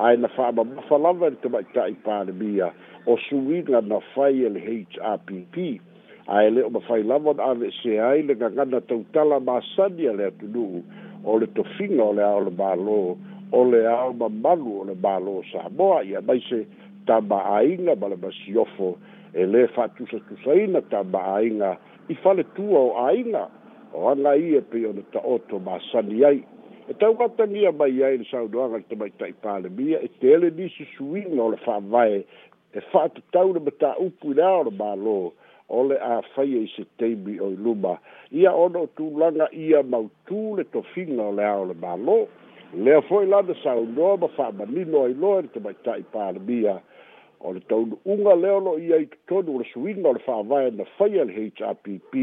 ai 0.00 0.16
na 0.16 0.28
fa 0.28 0.52
ma 0.56 0.64
fa 0.88 0.96
lava 0.98 1.28
ni 1.30 1.36
tu 1.42 1.52
mai 1.52 1.68
tai 1.76 1.92
pāre 2.04 2.32
mia, 2.32 2.72
o 3.06 3.16
suiga 3.18 3.80
na 3.80 4.00
fai 4.14 4.34
e 4.44 4.48
le 4.50 4.60
hrpp 4.60 5.78
ae 6.36 6.48
lē 6.50 6.64
o 6.66 6.70
mafai 6.74 7.04
lava 7.06 7.34
na 7.38 7.52
avese 7.54 7.98
ai 8.02 8.24
le 8.26 8.34
gagana 8.34 8.80
tautala 8.82 9.38
masani 9.40 10.08
a 10.10 10.14
le 10.18 10.26
atunuu 10.30 10.82
o 11.24 11.38
le 11.38 11.46
tofiga 11.54 12.02
o 12.02 12.12
le 12.18 12.24
ao 12.26 12.40
le 12.46 12.50
mālō 12.50 12.96
o 13.54 13.60
le 13.70 13.84
ao 13.90 14.10
mamalu 14.12 14.72
o 14.80 14.84
le 14.90 14.96
mālō 15.06 15.36
samoa 15.52 16.00
ia 16.04 16.20
maise 16.20 16.64
tamaaiga 17.06 17.94
ma 18.00 18.10
le 18.10 18.18
masiofo 18.18 18.96
e 19.34 19.46
lē 19.46 19.68
fa'atusatusaina 19.76 20.82
tamaaiga 20.90 21.76
i 22.10 22.18
faletua 22.26 22.80
o 22.88 22.92
aiga 23.06 23.46
o 23.94 24.10
aga 24.10 24.34
ia 24.36 24.58
e 24.58 24.66
pei 24.66 24.86
ona 24.90 25.06
ta'oto 25.14 25.62
masani 25.62 26.24
ai 26.24 26.42
e 26.90 26.94
taugatagia 26.98 27.70
mai 27.72 28.02
ai 28.02 28.18
le 28.18 28.26
saunoaga 28.34 28.82
le 28.82 28.88
tamaita'i 28.90 29.32
palemia 29.46 30.02
e 30.02 30.10
tele 30.20 30.50
nisi 30.58 30.86
suiga 30.96 31.38
o 31.42 31.50
le 31.54 31.62
fa'avae 31.62 32.18
e 32.76 32.80
fa'atatau 32.92 33.52
le 33.56 33.60
mataupu 33.66 34.30
i 34.30 34.34
le 34.36 34.42
ao 34.44 34.62
le 34.68 34.72
mālō 34.80 35.14
e 35.28 35.32
o 35.68 35.82
le 35.88 35.96
a 36.08 36.18
faia 36.34 36.60
i 36.64 36.68
setaimi 36.74 37.38
o 37.40 37.48
i 37.54 37.56
luma 37.64 37.94
ia 38.40 38.52
ona 38.52 38.82
o 38.84 38.88
tulaga 38.98 39.48
ia 39.66 39.80
mautū 39.94 40.58
le 40.58 40.64
tofiga 40.74 41.22
o 41.24 41.32
le 41.38 41.46
ao 41.48 41.64
le 41.70 41.76
mālō 41.84 42.18
lea 42.84 43.00
fo'i 43.08 43.30
lana 43.32 43.54
saunoa 43.62 44.16
ma 44.22 44.28
fa'amanino 44.36 45.06
ai 45.06 45.14
loa 45.22 45.38
i 45.40 45.46
le 45.46 45.52
tamaita'i 45.56 46.04
palemia 46.12 46.74
o 47.46 47.54
le 47.56 47.64
taunu'uga 47.70 48.36
lea 48.42 48.58
o 48.58 48.60
lo'o 48.66 48.76
ia 48.88 49.00
i 49.06 49.08
totonu 49.28 49.56
o 49.56 49.62
le 49.62 49.68
suiga 49.72 50.10
o 50.10 50.14
le 50.18 50.22
fa'avae 50.28 50.74
na 50.76 50.84
faia 50.98 51.24
le 51.24 51.32
hrpp 51.36 52.20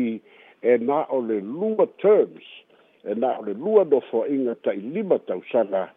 e 0.62 0.78
na 0.86 1.02
o 1.18 1.22
le 1.32 1.40
lua 1.42 1.90
terms 2.04 2.46
e 3.10 3.18
na 3.18 3.34
o 3.40 3.44
le 3.50 3.58
lua 3.66 3.90
nofoa'iga 3.90 4.54
ta'i 4.64 4.86
lima 4.94 5.18
tausaga 5.26 5.88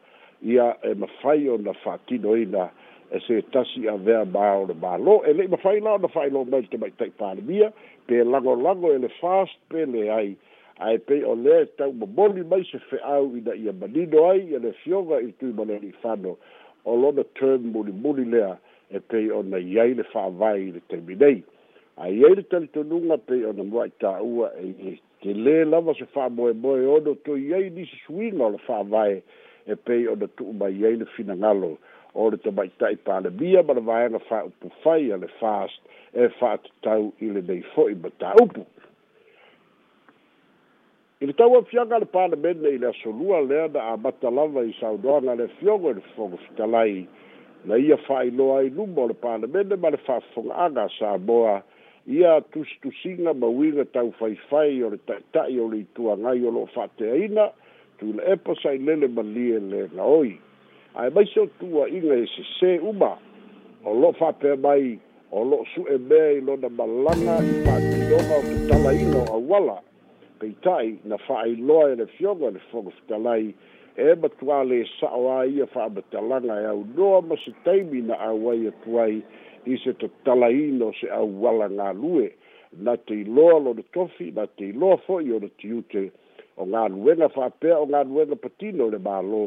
ia 0.42 0.72
e 0.82 0.94
mafai 0.94 1.44
ona 1.52 1.74
fa'atinoina 1.84 2.70
e 3.10 3.20
se 3.20 3.42
tasi 3.52 3.88
a 3.88 3.96
vea 3.96 4.24
bao 4.24 4.66
le 4.66 4.74
balo 4.74 5.22
e 5.24 5.32
le 5.32 5.46
ma 5.48 5.56
fai 5.56 5.80
lao 5.80 5.98
na 5.98 6.08
fai 6.08 6.30
lao 6.30 6.44
mai 6.44 6.62
te 6.66 6.76
mai 6.76 6.90
tai 6.98 7.10
pāle 7.14 7.40
mia 7.44 7.72
pe 8.06 8.18
lango 8.24 8.54
lango 8.54 8.90
e 8.92 8.98
le 8.98 9.08
fast 9.20 9.54
pe 9.68 9.84
le 9.86 10.10
ai 10.10 10.36
a 10.78 10.92
e 10.94 10.98
pe 10.98 11.22
o 11.24 11.34
le 11.34 11.66
tau 11.78 11.92
ma 11.92 12.06
boli 12.06 12.42
mai 12.42 12.64
se 12.64 12.78
fe 12.90 12.98
au 13.04 13.30
i 13.36 13.40
na 13.46 13.54
ia 13.54 13.72
manino 13.72 14.28
ai 14.30 14.42
e 14.54 14.58
le 14.58 14.72
fionga 14.82 15.20
i 15.20 15.32
tui 15.38 15.52
mana 15.52 15.78
ni 15.78 15.92
fano 16.02 16.36
o 16.84 16.94
lo 16.96 17.12
na 17.12 17.22
term 17.38 17.70
muli 17.70 17.92
muli 17.92 18.24
lea 18.26 18.58
e 18.90 18.98
pe 19.00 19.30
o 19.30 19.42
na 19.42 19.58
iai 19.58 19.94
le 19.94 20.02
fa 20.10 20.28
vai 20.30 20.72
le 20.74 20.82
terminei 20.90 21.44
a 21.96 22.08
iai 22.10 22.34
le 22.34 22.42
tali 22.46 22.66
tonunga 22.74 23.18
pe 23.22 23.44
o 23.46 23.52
na 23.52 23.62
mua 23.62 23.86
i 23.86 23.92
tā 24.02 24.18
ua 24.18 24.50
e 24.58 24.98
te 25.22 25.30
le 25.32 25.62
lava 25.64 25.94
se 25.94 26.06
fa 26.10 26.26
moe 26.28 26.52
moe 26.54 26.82
ono 26.86 27.14
to 27.22 27.36
iai 27.38 27.70
ni 27.70 27.86
se 27.86 27.94
suinga 28.06 28.44
o 28.46 28.54
le 28.58 28.58
fa 28.66 28.82
vai 28.82 29.22
e 29.66 29.74
pe 29.76 30.06
o 30.10 30.16
na 30.18 30.26
tuu 30.26 30.52
mai 30.52 30.74
iai 30.74 30.96
le 30.98 31.06
fina 31.14 31.34
ngalo 31.38 31.76
e 31.76 31.78
o 32.16 32.28
le 32.32 32.38
tamaitaʻi 32.40 32.96
palebia 33.04 33.62
ma 33.62 33.74
le 33.76 33.80
vaega 33.84 34.18
faupu 34.28 34.70
fai 34.82 35.10
a 35.12 35.16
le 35.16 35.28
fas 35.40 35.70
e 36.14 36.28
fa'atatau 36.38 37.12
i 37.20 37.28
lenei 37.36 37.60
fo'i 37.74 37.94
ma 38.00 38.08
tāupu 38.22 38.62
i 41.22 41.28
le 41.28 41.36
tauafiaga 41.36 41.98
le 42.00 42.08
palemene 42.16 42.68
i 42.72 42.78
le 42.80 42.88
asolua 42.90 43.40
lea 43.44 43.68
na 43.74 43.92
amata 43.92 44.30
lava 44.30 44.64
i 44.64 44.72
saunoaga 44.80 45.34
le 45.42 45.50
afiogo 45.50 45.92
i 45.92 45.98
le 45.98 46.04
fofoga 46.14 46.40
fitalai 46.46 47.06
na 47.68 47.76
ia 47.84 47.98
fa'ailoa 48.08 48.58
ai 48.62 48.70
luma 48.78 49.04
o 49.04 49.08
le 49.12 49.18
palemene 49.26 49.76
ma 49.76 49.90
le 49.92 50.00
fa'afofoga'aga 50.08 50.88
samoa 50.98 51.60
ia 52.06 52.40
tusitusiga 52.56 53.34
ma 53.36 53.46
uiga 53.52 53.84
taufaifai 53.92 54.82
o 54.88 54.94
le 54.96 55.02
ta'ita'i 55.10 55.60
o 55.60 55.68
le 55.68 55.84
ituagai 55.84 56.40
o 56.48 56.56
lo'o 56.56 56.66
fa'ateaina 56.72 57.50
tuile'e 58.00 58.36
pasailele 58.48 59.12
malie 59.20 59.60
le 59.68 59.86
gaoi 59.92 60.36
ae 60.96 61.08
mai 61.10 61.26
se 61.28 61.40
otua 61.40 61.88
iga 61.92 62.14
e 62.16 62.24
sesē 62.32 62.78
uma 62.88 63.10
o 63.84 63.92
lo'o 63.92 64.14
fa'apea 64.16 64.56
mai 64.64 64.94
o 65.30 65.42
lo'o 65.44 65.64
su'e 65.74 65.98
mea 66.08 66.30
i 66.38 66.40
lona 66.40 66.70
malaga 66.78 67.34
i 67.48 67.52
fa'atinoga 67.66 68.36
o 68.38 68.46
tatalaina 68.46 69.18
o 69.18 69.26
auala 69.36 69.74
peita'i 70.40 70.94
na 71.04 71.18
fa'ailoa 71.26 71.90
e 71.92 71.98
le 72.00 72.06
fioga 72.16 72.50
le 72.56 72.62
fogo 72.72 72.90
fetalai 72.96 73.52
e 73.96 74.14
matuā 74.22 74.62
lē 74.70 74.80
sa'o 75.00 75.20
a 75.36 75.44
ia 75.44 75.66
fa'amatalaga 75.76 76.60
e 76.64 76.66
aunoa 76.72 77.20
ma 77.28 77.36
se 77.44 77.52
taimi 77.68 78.00
na 78.08 78.16
auai 78.30 78.66
atu 78.72 78.98
ai 79.04 79.20
i 79.66 79.76
se 79.84 79.92
tatalaina 80.00 80.84
o 80.86 80.92
se 81.02 81.10
auala 81.20 81.68
galue 81.76 82.32
na 82.76 82.96
te 82.96 83.20
iloa 83.20 83.60
lona 83.68 83.82
tofi 83.92 84.32
na 84.32 84.46
te 84.56 84.72
iloa 84.72 84.96
fo'i 85.04 85.28
ona 85.36 85.50
tiute 85.60 86.08
o 86.56 86.64
galuega 86.64 87.28
fa'apea 87.28 87.82
o 87.84 87.86
galuega 87.86 88.36
patino 88.40 88.88
le 88.88 88.96
mālō 88.98 89.44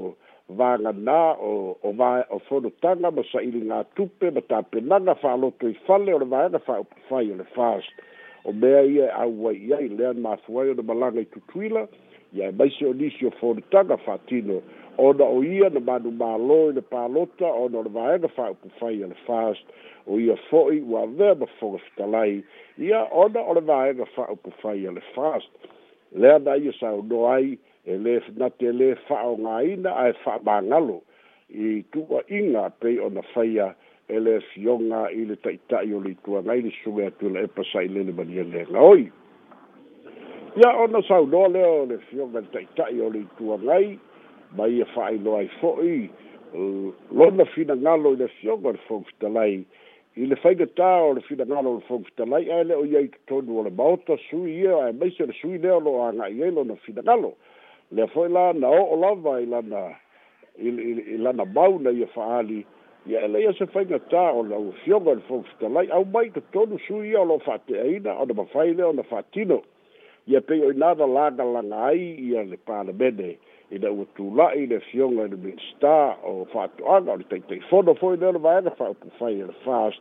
vāganā 0.50 1.38
o 1.39 1.77
o 1.86 1.91
vā 1.94 2.24
o 2.34 2.39
fonotaga 2.50 3.12
ma 3.13 3.24
saʻili 3.32 3.62
gā 3.70 3.84
tupe 3.96 4.32
ma 4.34 4.41
tapenaga 4.41 5.13
fa'aloto 5.22 5.70
i 5.70 5.75
fale 5.86 6.13
o 6.13 6.18
le 6.20 6.25
vaega 6.25 6.60
fa'aupufai 6.65 7.27
o 7.34 7.36
le 7.38 7.46
fast 7.56 7.91
o 8.46 8.53
mea 8.53 8.82
ia 8.82 9.06
e 9.06 9.15
auai 9.24 9.74
ai 9.77 9.88
lea 9.89 10.13
mafu 10.13 10.60
ai 10.62 10.72
ona 10.74 10.82
malaga 10.84 11.22
i 11.22 11.27
tutuila 11.36 11.86
ia 12.34 12.48
e 12.50 12.51
maise 12.51 12.86
o 12.89 12.94
nisi 12.94 13.29
o 13.29 13.32
fonotaga 13.39 13.98
fa'atino 14.06 14.62
ona 14.98 15.24
o 15.25 15.44
ia 15.44 15.70
na 15.70 15.79
manumālō 15.79 16.60
i 16.70 16.74
le 16.79 16.82
palota 16.82 17.46
ona 17.53 17.79
o 17.79 17.86
le 17.86 17.94
vaega 17.94 18.27
fa'aupufai 18.34 19.03
o 19.06 19.12
le 19.13 19.20
fast 19.29 19.70
o 20.10 20.18
ia 20.20 20.36
fo'i 20.50 20.82
ua 20.82 21.06
avea 21.06 21.36
ma 21.36 21.46
foga 21.60 21.77
fitalai 21.86 22.41
ia 22.77 23.06
ona 23.13 23.46
o 23.46 23.53
le 23.53 23.62
vaega 23.70 24.10
fa'aupufai 24.15 24.88
o 24.89 24.98
le 24.98 25.06
fast 25.13 25.70
lea 26.18 26.41
na 26.41 26.58
ia 26.58 26.74
saunō 26.82 27.25
ai 27.36 27.60
e 27.89 28.22
na 28.38 28.50
tele 28.50 28.77
le 28.91 28.96
fa 29.08 29.19
nga 29.38 29.63
ina 29.63 29.91
ai 29.98 30.13
fa 30.24 30.38
bangalo 30.39 31.01
i 31.50 31.84
tu 31.91 32.05
wa 32.10 32.22
inga 32.29 32.69
pe 32.79 33.00
on 33.01 33.13
the 33.15 33.22
faia 33.34 33.74
e 34.08 34.19
le 34.19 34.41
ile 35.13 35.36
taita 35.41 35.81
i 35.81 35.89
e 35.89 35.93
o 35.96 36.00
le 36.00 36.13
tua 36.24 36.41
ngai 36.43 36.62
le 36.62 36.72
sume 36.84 37.05
atu 37.08 37.29
le 37.34 37.48
epasai 37.48 37.88
le 37.88 38.03
le 38.03 38.12
bania 38.12 38.41
e 38.41 38.43
le 38.46 38.65
nga 38.69 38.79
oi 38.81 39.10
ia 40.55 40.72
o 40.77 40.86
na 40.88 41.01
sau 41.08 41.25
no 41.25 41.48
le 41.48 41.63
o 41.65 41.86
le 41.86 42.41
taita 42.53 42.88
i 42.93 43.00
o 43.01 43.10
le 43.10 43.25
tua 43.38 43.58
ngai 43.58 43.98
ma 44.55 44.67
ia 44.67 44.86
fa 44.86 45.10
ai 45.10 45.17
no 45.17 45.34
e 45.38 45.39
ai 45.39 45.50
fo 45.60 45.75
i 45.81 46.10
na 47.36 47.46
fina 47.46 47.74
ngalo 47.75 48.13
i 48.13 48.17
le 48.22 48.27
fionga 48.39 48.69
le 48.72 48.77
fong 48.86 49.05
ile 49.24 49.65
i 50.15 50.25
le 50.27 50.36
faiga 50.36 50.65
tā 50.77 50.91
o 51.10 51.13
le 51.17 51.22
fina 51.22 51.46
ngalo 51.46 51.77
le 51.79 51.81
fong 51.89 52.05
fitalai 52.05 52.46
ai 52.53 52.65
le 52.69 52.75
o 52.75 52.86
iai 52.86 53.10
tonu 53.25 53.58
o 53.60 53.63
le 53.65 53.74
maota 53.74 54.13
sui 54.29 54.62
ia 54.62 54.77
ai 54.86 54.93
maise 54.93 55.25
le 55.25 55.34
sui 55.41 55.58
leo 55.58 55.79
lo 55.79 56.01
a 56.05 56.12
ngai 56.13 56.36
ia 56.38 56.51
lona 56.51 56.75
fina 56.86 57.01
ngalo 57.01 57.34
ia 57.36 57.48
le 57.91 58.08
foi 58.08 58.29
la 58.29 58.53
na 58.53 58.67
o 58.69 58.96
la 58.96 59.15
vai 59.15 59.46
la 59.46 59.62
na 59.62 59.89
il 60.60 60.79
il 60.79 61.00
il 61.15 61.22
la 61.24 61.34
na 61.34 61.43
bau 61.46 61.79
na 61.79 61.89
ye 61.89 62.05
faali 62.13 62.63
ya 63.08 63.19
e 63.25 63.27
le 63.27 63.41
ya 63.43 63.53
se 63.53 63.65
foi 63.65 63.86
na 63.86 63.98
ta 63.98 64.31
o 64.31 64.43
la 64.43 64.58
ufio 64.58 65.00
gal 65.00 65.19
fo 65.27 65.43
sta 65.53 65.67
lai 65.69 65.89
au 65.89 66.05
mai 66.05 66.29
to 66.29 66.41
todo 66.53 66.77
su 66.88 67.01
ya 67.01 67.24
lo 67.24 67.39
fate 67.39 67.74
ai 67.79 68.00
na 68.03 68.13
o 68.17 68.25
ba 68.25 68.46
fai 68.53 68.74
le 68.74 68.84
o 68.84 68.93
na 68.93 69.01
fatino 69.01 69.62
ya 70.27 70.39
pe 70.41 70.60
o 70.62 70.72
na 70.74 70.93
da 70.93 71.05
la 71.05 71.29
da 71.31 71.43
la 71.43 71.62
ngai 71.63 72.15
ya 72.29 72.43
le 72.43 72.58
pa 72.58 72.84
le 72.84 72.93
bede 72.93 73.38
i 73.72 73.77
da 73.79 73.89
utu 73.89 74.29
la 74.38 74.51
i 74.53 74.67
le 74.69 74.79
fionga 74.79 75.25
le 75.25 75.36
bit 75.38 75.58
sta 75.74 76.13
o 76.24 76.46
fatu 76.53 76.86
anga 76.86 77.12
o 77.17 77.17
le 77.17 77.25
teite 77.27 77.55
i 77.58 77.62
fono 77.69 77.96
foi 77.98 78.17
le 78.22 78.25
o 78.29 78.31
le 78.38 78.39
vaenga 78.39 78.69
fa 78.77 78.89
upu 78.93 79.10
fai 79.17 79.36
le 79.41 79.53
fast 79.65 79.98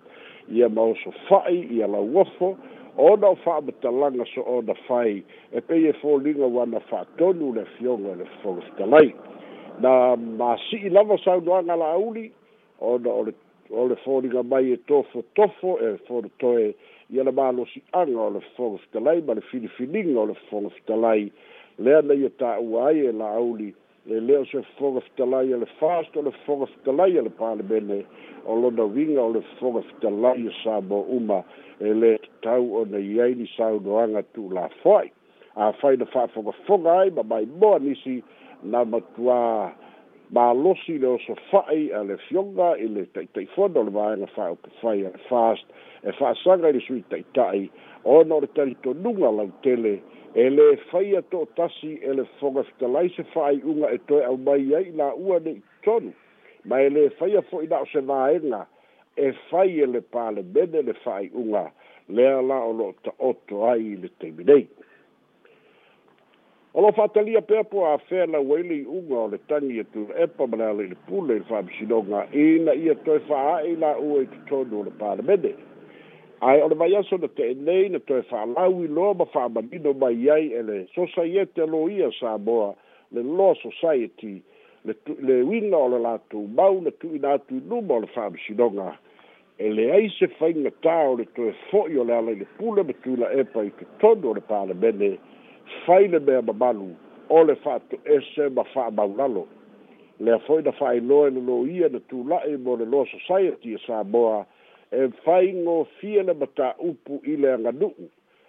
ya 0.53 0.69
mauso 0.69 1.11
fai 1.29 1.65
ya 1.77 1.87
la 1.89 2.01
uofo 2.05 2.59
ona 2.99 3.29
o 3.29 3.35
fa'amatalaga 3.37 4.25
so 4.35 4.43
ona 4.43 4.75
fai 4.87 5.25
e 5.53 5.61
pei 5.61 5.89
e 5.89 5.93
foliga 6.03 6.45
ua 6.47 6.67
na 6.67 6.81
fa'atonu 6.81 7.55
le 7.55 7.65
fioga 7.79 8.15
le 8.15 8.25
fofogafitalai 8.25 9.15
na 9.81 10.17
masi'i 10.17 10.91
lava 10.91 11.17
saunoaga 11.25 11.77
la'auli 11.77 12.31
ona 12.81 13.11
ole 13.11 13.35
o 13.71 13.87
le 13.89 13.97
foliga 14.03 14.43
mai 14.43 14.73
e 14.73 14.77
tofotofo 14.77 15.79
e 15.79 15.97
folotoe 16.09 16.75
ia 17.11 17.23
le 17.25 17.31
malosi'aga 17.31 18.19
o 18.19 18.31
le 18.31 18.41
fofogafitalai 18.57 19.23
ma 19.23 19.35
le 19.35 19.41
filifiliga 19.43 20.19
o 20.21 20.27
le 20.27 20.35
fofogafitalai 20.35 21.31
lea 21.79 22.03
na 22.03 22.15
ia 22.15 22.27
e 22.27 22.31
ta'ua 22.37 22.89
ai 22.89 23.07
e 23.07 23.13
la'auli 23.13 23.75
le 24.07 24.21
leo 24.21 24.45
se 24.45 24.63
foga 24.79 25.01
fitalai 25.01 25.47
le 25.53 25.67
fast 25.81 26.17
o 26.17 26.23
fogo 26.47 26.67
foga 26.85 27.07
ele 27.07 27.23
le 27.57 27.63
bene 27.63 28.05
o 28.47 28.55
lona 28.55 28.85
winga 28.85 29.21
o 29.23 29.33
le 29.33 29.41
foga 29.61 29.83
fitalai 29.83 30.47
e 30.47 30.51
sa 30.63 30.81
mo 30.81 31.03
uma 31.03 31.45
ele 31.81 31.95
le 32.01 32.19
tau 32.43 32.63
o 32.75 32.85
na 32.85 32.99
iai 32.99 33.35
ni 33.35 33.47
saunoaga 33.57 34.23
tu'ulafoai 34.33 35.11
afai 35.57 35.97
na 35.97 36.05
fa'afogafoga 36.07 36.91
ai 37.01 37.11
ma 37.11 37.23
mai 37.23 37.47
moa 37.47 37.79
nisi 37.79 38.23
na 38.63 38.85
matuā 38.85 39.73
malosi 40.31 40.99
le 40.99 41.07
oso 41.19 41.35
fa'i 41.51 41.91
a 41.93 42.03
le 42.03 42.17
fioga 42.29 42.77
i 42.79 42.89
le 42.89 43.05
ta'ita'ifona 43.13 43.81
o 43.81 43.85
le 43.85 43.91
vaega 43.91 44.27
fa'aokefai 44.35 45.05
a 45.07 45.11
le 45.11 45.19
fast 45.29 45.67
e 46.03 46.13
fa'asaga 46.17 46.69
i 46.71 46.79
le 46.79 46.81
sui 46.87 47.05
ta'ita'i 47.11 47.69
ona 48.05 48.35
o 48.35 48.41
le 48.41 48.49
talitonuga 48.55 49.31
lau 49.31 49.51
tele 49.63 49.99
e 50.39 50.49
le 50.51 50.77
faia 50.91 51.21
to'otasi 51.23 51.93
e 52.11 52.13
le 52.15 52.23
foga 52.39 52.63
fitalai 52.63 53.09
se 53.11 53.23
fa'aiʻuga 53.35 53.89
e 53.95 53.99
toe 54.09 54.23
au 54.25 54.37
mai 54.47 54.71
ai 54.79 54.91
la 55.01 55.09
ua 55.15 55.39
ne'i 55.43 55.59
tonu 55.83 56.13
ma 56.69 56.79
e 56.85 56.89
lē 56.95 57.09
faia 57.19 57.41
fo'i 57.51 57.67
la 57.67 57.81
o 57.83 57.87
se 57.93 58.01
vaega 58.11 58.61
e 59.17 59.33
fai 59.49 59.81
e 59.85 59.87
le 59.95 60.01
palemene 60.01 60.83
le 60.89 60.93
fa'aiʻuga 61.05 61.65
lea 62.19 62.41
la 62.51 62.59
o 62.69 62.73
lo'o 62.81 62.95
ta'oto 63.03 63.65
ai 63.73 63.97
le 64.03 64.11
taimi 64.19 64.45
nei 64.51 64.69
o 66.75 66.87
lo 66.87 66.93
fa'atalia 67.01 67.43
pea 67.51 67.65
po 67.73 67.87
afea 67.91 68.27
lau 68.35 68.47
ai 68.59 68.63
leiʻuga 68.71 69.17
o 69.25 69.27
le 69.35 69.39
tagi 69.51 69.81
e 69.83 69.85
tulaepa 69.95 70.47
ma 70.47 70.57
le 70.57 70.65
ala 70.71 70.83
i 70.87 70.93
le 70.95 71.01
pule 71.09 71.35
i 71.41 71.43
le 71.43 71.49
fa'amisinoga 71.51 72.27
ina 72.45 72.79
ia 72.85 72.95
toe 72.95 73.19
fa'aa'i 73.33 73.75
la 73.83 73.97
ua 73.99 74.23
i 74.23 74.27
totonu 74.37 74.83
o 74.83 74.87
le 74.87 74.95
palemene 75.03 75.57
ae 76.43 76.61
o 76.63 76.69
le 76.71 76.77
vaiaso 76.79 77.17
na 77.19 77.27
teʻelei 77.27 77.89
na 77.91 77.99
toe 78.07 78.23
fa'alau 78.31 78.77
iloa 78.85 79.15
ma 79.19 79.25
fa'amanino 79.33 79.93
mai 79.99 80.29
ai 80.31 80.47
e 80.55 80.61
le 80.63 80.77
sosaiete 80.95 81.65
lo 81.67 81.89
ia 81.91 82.11
sa 82.19 82.37
moa 82.39 82.75
le 83.13 83.23
loa 83.27 83.55
society 83.63 84.43
le 84.87 84.95
le 85.19 85.41
uiga 85.43 85.75
o 85.77 85.89
le 85.91 85.99
latou 85.99 86.47
mau 86.55 86.79
na 86.81 86.91
tu'uina 86.91 87.33
atu 87.39 87.59
i 87.59 87.63
luma 87.69 87.95
o 87.95 88.01
le 88.05 88.11
fa'amasinoga 88.15 88.87
e 89.59 89.73
leai 89.79 90.09
se 90.19 90.29
faigatā 90.39 90.95
o 91.11 91.17
le 91.19 91.27
toe 91.35 91.51
fo'i 91.73 91.99
o 91.99 92.07
le 92.07 92.15
ala 92.15 92.31
i 92.37 92.39
le 92.43 92.47
pule 92.59 92.87
ma 92.87 92.95
tuila 93.03 93.33
epa 93.41 93.65
i 93.67 93.73
totonu 93.99 94.31
o 94.31 94.35
le 94.39 94.43
palemene 94.51 95.11
fai 95.87 96.07
le 96.13 96.21
mea 96.29 96.43
mamalu 96.43 96.93
o 97.35 97.41
le 97.51 97.57
fa'ato'ese 97.65 98.47
ma 98.55 98.63
fa'amaulalo 98.75 99.43
lea 100.23 100.39
fo'i 100.47 100.63
na 100.63 100.73
fa'ailoa 100.83 101.27
e 101.35 101.35
lolō 101.41 101.59
ia 101.75 101.89
na 101.91 101.99
tula'i 102.07 102.55
mo 102.63 102.79
le 102.79 102.87
loa 102.87 103.11
society 103.11 103.75
e 103.75 103.83
sa 103.87 104.05
moa 104.05 104.47
e 104.93 105.09
faingo 105.25 105.85
fia 106.01 106.23
na 106.23 106.35
bata 106.35 106.75
upu 106.79 107.21
i 107.25 107.37
le 107.37 107.53
anganu 107.53 107.93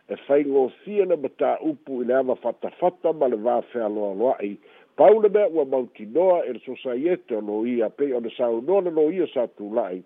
e 0.09 0.15
faingo 0.15 0.71
fia 0.83 1.05
na 1.05 1.15
bata 1.15 1.57
upu 1.61 2.01
i 2.01 2.05
le 2.05 2.15
ava 2.15 2.35
fata 2.35 2.69
fata 2.79 3.13
ma 3.13 3.27
le 3.27 3.35
vafea 3.35 3.89
loa 3.89 4.13
loa 4.15 4.37
i 4.43 4.55
paule 4.95 5.29
mea 5.29 5.47
ua 5.49 5.65
mauti 5.65 6.05
noa 6.05 6.45
e 6.45 6.53
le 6.53 6.59
sosaiete 6.65 7.35
o 7.35 7.41
loia 7.41 7.89
pe 7.89 8.13
o 8.15 8.19
le 8.19 8.29
sau 8.37 8.61
noa 8.61 8.81
le 8.81 8.91
loia 8.91 9.27
sa 9.33 9.47
tu 9.47 9.67
lai 9.75 9.99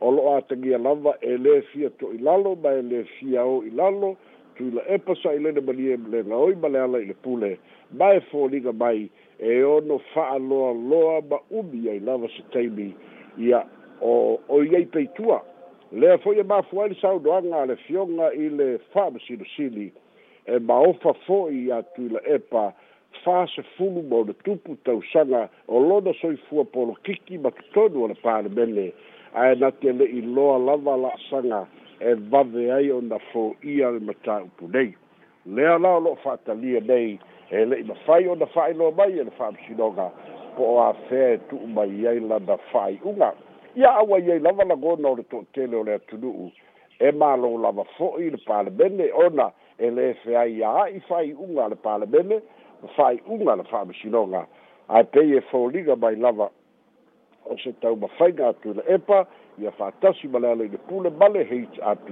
o 0.00 0.10
lo 0.10 0.32
a 0.36 0.40
tangia 0.42 0.78
lava 0.78 1.14
e 1.20 1.36
le 1.36 1.60
fia 1.72 1.90
to 2.00 2.10
i 2.16 2.18
lalo 2.18 2.54
ma 2.56 2.72
e 2.72 2.82
le 2.82 3.02
fia 3.04 3.44
o 3.44 3.60
i 3.62 3.70
lalo 3.70 4.16
tu 4.56 4.64
e 4.64 4.68
i 4.68 4.70
la 4.72 4.82
epa 4.96 5.14
sa 5.22 5.32
i 5.36 5.38
lene 5.40 5.60
mani 5.60 5.92
e 5.92 5.96
le 6.08 6.24
ngaoi 6.24 6.54
ma 6.56 6.68
le 6.68 6.78
ala 6.80 6.98
i 7.04 7.10
le 7.12 7.14
pule 7.14 7.58
ma 7.92 8.12
e 8.16 8.20
fōringa 8.32 8.72
mai 8.72 9.10
e 9.38 9.60
ono 9.64 9.98
faa 10.14 10.38
loa 10.38 10.72
loa 10.72 11.20
ma 11.30 11.38
umi 11.50 11.88
ai 11.90 12.00
lava 12.00 12.26
se 12.36 12.42
teimi 12.56 12.94
ia 13.36 13.60
o 14.00 14.40
o 14.48 14.64
yei 14.64 14.86
peitua 14.86 15.44
lea 15.92 16.16
foʻi 16.20 16.38
e 16.40 16.42
mafua 16.44 16.82
ai 16.84 16.88
le 16.88 16.94
saudoaga 17.00 17.56
a 17.62 17.66
le 17.66 17.76
fioga 17.76 18.28
i 18.34 18.48
le 18.52 18.78
faamasilosili 18.92 19.92
e 20.46 20.58
maofa 20.58 21.12
fo'i 21.24 21.72
atu 21.72 22.02
i 22.06 22.08
la 22.08 22.20
epa 22.34 22.72
fasefulu 23.24 24.02
ma 24.02 24.16
o 24.16 24.24
le 24.24 24.34
tupu 24.44 24.76
tausaga 24.84 25.48
o 25.66 25.80
lona 25.80 26.12
soifua 26.20 26.64
polokiki 26.64 27.38
ma 27.38 27.50
totonu 27.50 28.04
o 28.04 28.08
le 28.08 28.14
palemene 28.14 28.92
ae 29.32 29.54
na 29.54 29.70
te 29.70 29.92
le'i 29.92 30.20
loa 30.22 30.58
lava 30.58 30.96
la'asaga 30.96 31.64
e 32.00 32.12
wawe 32.32 32.72
ai 32.74 32.90
ona 32.92 33.18
fo'ia 33.32 33.90
le 33.90 34.00
mataupu 34.04 34.68
nei 34.68 34.92
lea 35.46 35.78
la 35.78 35.96
o 35.96 36.00
lo'o 36.00 36.16
fa'atalia 36.20 36.80
nei 36.84 37.18
e 37.50 37.64
le'i 37.64 37.82
mafai 37.82 38.28
ona 38.28 38.46
fa'ailoa 38.46 38.92
mai 38.92 39.18
e 39.18 39.24
le 39.24 39.30
fa'amasinoga 39.30 40.10
po 40.56 40.64
o 40.64 40.82
afea 40.84 41.32
e 41.32 41.38
tu'u 41.48 41.66
mai 41.66 42.06
ai 42.06 42.20
lana 42.20 42.58
fa'ai'uga 42.72 43.32
ia 43.78 43.92
aua 43.94 44.18
iai 44.18 44.38
lava 44.40 44.64
lagona 44.64 45.08
o 45.08 45.16
le 45.16 45.22
toʻatele 45.22 45.74
o 45.78 45.82
le 45.86 45.94
atunuu 45.94 46.50
e 47.00 47.10
mālou 47.14 47.58
lava 47.62 47.84
fo'i 47.96 48.30
le 48.30 48.38
palemene 48.46 49.06
ona 49.14 49.52
e 49.78 49.90
lē 49.94 50.06
fea 50.24 50.42
ia 50.50 50.70
a'i 50.82 50.98
fa'ai'uga 51.08 51.64
a 51.64 51.68
le 51.72 51.76
palemene 51.86 52.40
ma 52.82 52.88
fa'ai'uga 52.96 53.54
le 53.60 53.64
fa'amasinoga 53.70 54.40
ae 54.88 55.04
pei 55.04 55.36
e 55.38 55.40
foliga 55.50 55.94
mai 55.96 56.16
lava 56.18 56.50
o 57.46 57.56
se 57.64 57.70
taumafaiga 57.80 58.48
atu 58.48 58.74
le 58.80 58.82
epa 58.96 59.26
ia 59.62 59.70
fa'atasi 59.78 60.26
ma 60.32 60.38
le 60.42 60.50
aloi 60.52 60.68
le 60.74 60.78
pule 60.90 61.10
ma 61.10 61.28
le 61.28 61.46
happ 61.78 62.08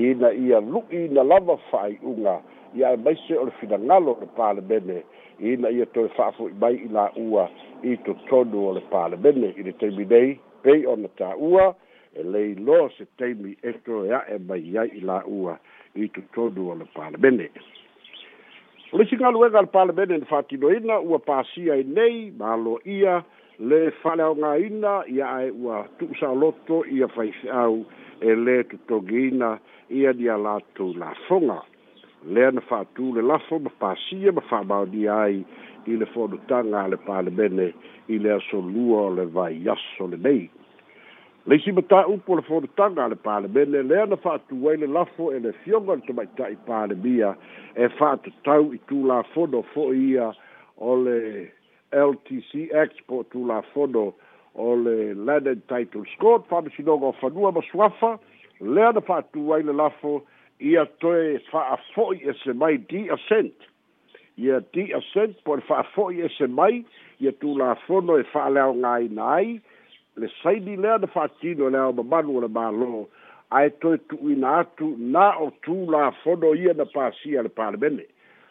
ina 0.00 0.32
ia 0.32 0.60
lu'i 0.60 1.02
na 1.12 1.22
lava 1.22 1.56
fa'ai'uga 1.70 2.40
ia 2.74 2.90
e 2.96 2.96
maise 2.96 3.36
o 3.36 3.44
le 3.44 3.52
finagalo 3.60 4.16
le 4.20 4.28
palemene 4.36 5.02
ina 5.40 5.68
ia 5.68 5.84
toe 5.86 6.08
fa'afo'i 6.16 6.56
mai 6.56 6.80
i 6.88 6.88
la'ua 6.88 7.50
i 7.82 7.98
totonu 8.08 8.66
o 8.66 8.72
le 8.72 8.80
palemene 8.88 9.52
i 9.60 9.62
le 9.62 9.76
taimi 9.76 10.04
nei 10.08 10.40
pei 10.64 10.86
ona 10.86 11.08
taʻua 11.20 11.72
e 12.16 12.22
lei 12.24 12.54
lo 12.54 12.88
se 12.96 13.04
taimi 13.18 13.56
eto 13.62 14.04
e 14.06 14.10
aʻe 14.16 14.40
mai 14.48 14.62
ai 14.80 14.90
i 14.98 15.02
laʻua 15.04 15.58
i 16.00 16.08
totonu 16.16 16.70
o 16.72 16.76
le 16.80 16.86
palemene 16.96 17.50
o 18.92 18.96
le 18.98 19.04
sigaluega 19.10 19.60
le 19.66 19.70
palemene 19.74 20.18
le 20.22 20.26
faatinoina 20.30 21.00
ua 21.04 21.18
pasia 21.28 21.74
i 21.82 21.84
nei 21.98 22.18
malo 22.38 22.78
ia 22.96 23.20
le 23.58 23.82
faaleaogāina 24.00 24.94
ia 25.14 25.28
ae 25.36 25.50
ua 25.52 25.84
tuusaoloto 25.98 26.82
ia 26.88 27.08
faifeʻau 27.18 27.84
e 28.20 28.34
lē 28.44 28.56
totogiina 28.72 29.58
ia 29.90 30.12
nia 30.16 30.36
latou 30.40 30.94
lafoga 30.96 31.60
lea 32.24 32.50
na 32.56 32.60
faatū 32.64 33.12
le 33.16 33.22
lafo 33.22 33.58
ma 33.60 33.70
pasia 33.80 34.32
ma 34.32 34.40
faamaonia 34.50 35.18
ai 35.26 35.44
i 35.86 35.96
le 35.96 36.06
fonotaga 36.06 36.84
a 36.84 36.88
le 36.88 36.96
palemene 36.96 37.72
i 38.08 38.18
le 38.18 38.30
asolua 38.38 39.00
o 39.06 39.14
le 39.14 39.26
vaiaso 39.26 40.06
lelei 40.12 40.48
leisi 41.46 41.72
mataupu 41.72 42.32
o 42.32 42.36
le 42.36 42.42
fonotaga 42.42 43.04
a 43.04 43.08
le 43.12 43.16
palemene 43.16 43.82
lea 43.84 44.06
na 44.06 44.16
faatū 44.16 44.56
ai 44.70 44.76
le 44.82 44.86
lafo 44.86 45.32
e 45.32 45.38
le 45.38 45.52
fioga 45.62 45.94
le 45.94 46.02
tamaitaʻi 46.06 46.56
palemia 46.66 47.34
e 47.76 47.88
faatatau 47.98 48.72
i 48.74 48.78
tulafono 48.88 49.62
fo'i 49.72 50.08
ia 50.14 50.30
o 50.78 50.96
le 51.06 51.18
ltc 52.08 52.50
expo 52.82 53.22
tulafono 53.32 54.12
o 54.54 54.74
le 54.84 55.14
landed 55.14 55.66
title 55.68 56.04
scot 56.14 56.48
faamasinoga 56.48 57.06
o 57.06 57.12
fanua 57.20 57.52
ma 57.52 57.60
suafa 57.70 58.18
lea 58.60 58.92
na 58.92 59.00
faatū 59.08 59.54
ai 59.54 59.62
le 59.62 59.72
lafo 59.72 60.22
ia 60.60 60.86
toe 61.00 61.38
fa'afo'i 61.52 62.22
e 62.30 62.32
se 62.44 62.52
mai 62.52 62.78
di 62.88 63.10
ascent 63.10 63.54
ia 64.36 64.60
ti 64.72 64.92
a 64.94 65.00
sen 65.12 65.34
po 65.46 65.54
le 65.56 65.62
fa 65.62 65.82
fo 65.94 66.08
ye 66.10 66.28
se 66.36 66.46
mai 66.50 66.84
ia 67.22 67.32
tu 67.32 67.52
la 67.56 67.74
fo 67.86 68.00
no 68.00 68.16
e 68.18 68.24
fa 68.32 68.48
le 68.50 68.60
o 68.66 68.72
ngai 68.74 69.08
nai 69.14 69.60
le 70.16 70.28
sai 70.42 70.58
di 70.62 70.74
le 70.76 70.98
de 70.98 71.06
fa 71.06 71.28
ti 71.40 71.54
no 71.54 71.68
le 71.70 71.78
o 71.78 71.92
ba 71.92 72.02
ba 72.02 72.20
no 72.22 72.40
le 72.42 72.48
ba 72.48 72.68
lo 72.74 73.06
ai 73.54 73.70
to 73.78 73.94
tu 74.10 74.18
ina 74.28 74.64
tu 74.76 74.96
na 74.98 75.34
o 75.38 75.52
tu 75.62 75.86
la 75.90 76.10
fo 76.24 76.34
no 76.34 76.50
ia 76.52 76.74
na 76.74 76.84
pa 76.84 77.12
si 77.22 77.36
al 77.38 77.48
par 77.50 77.76
bene 77.76 78.02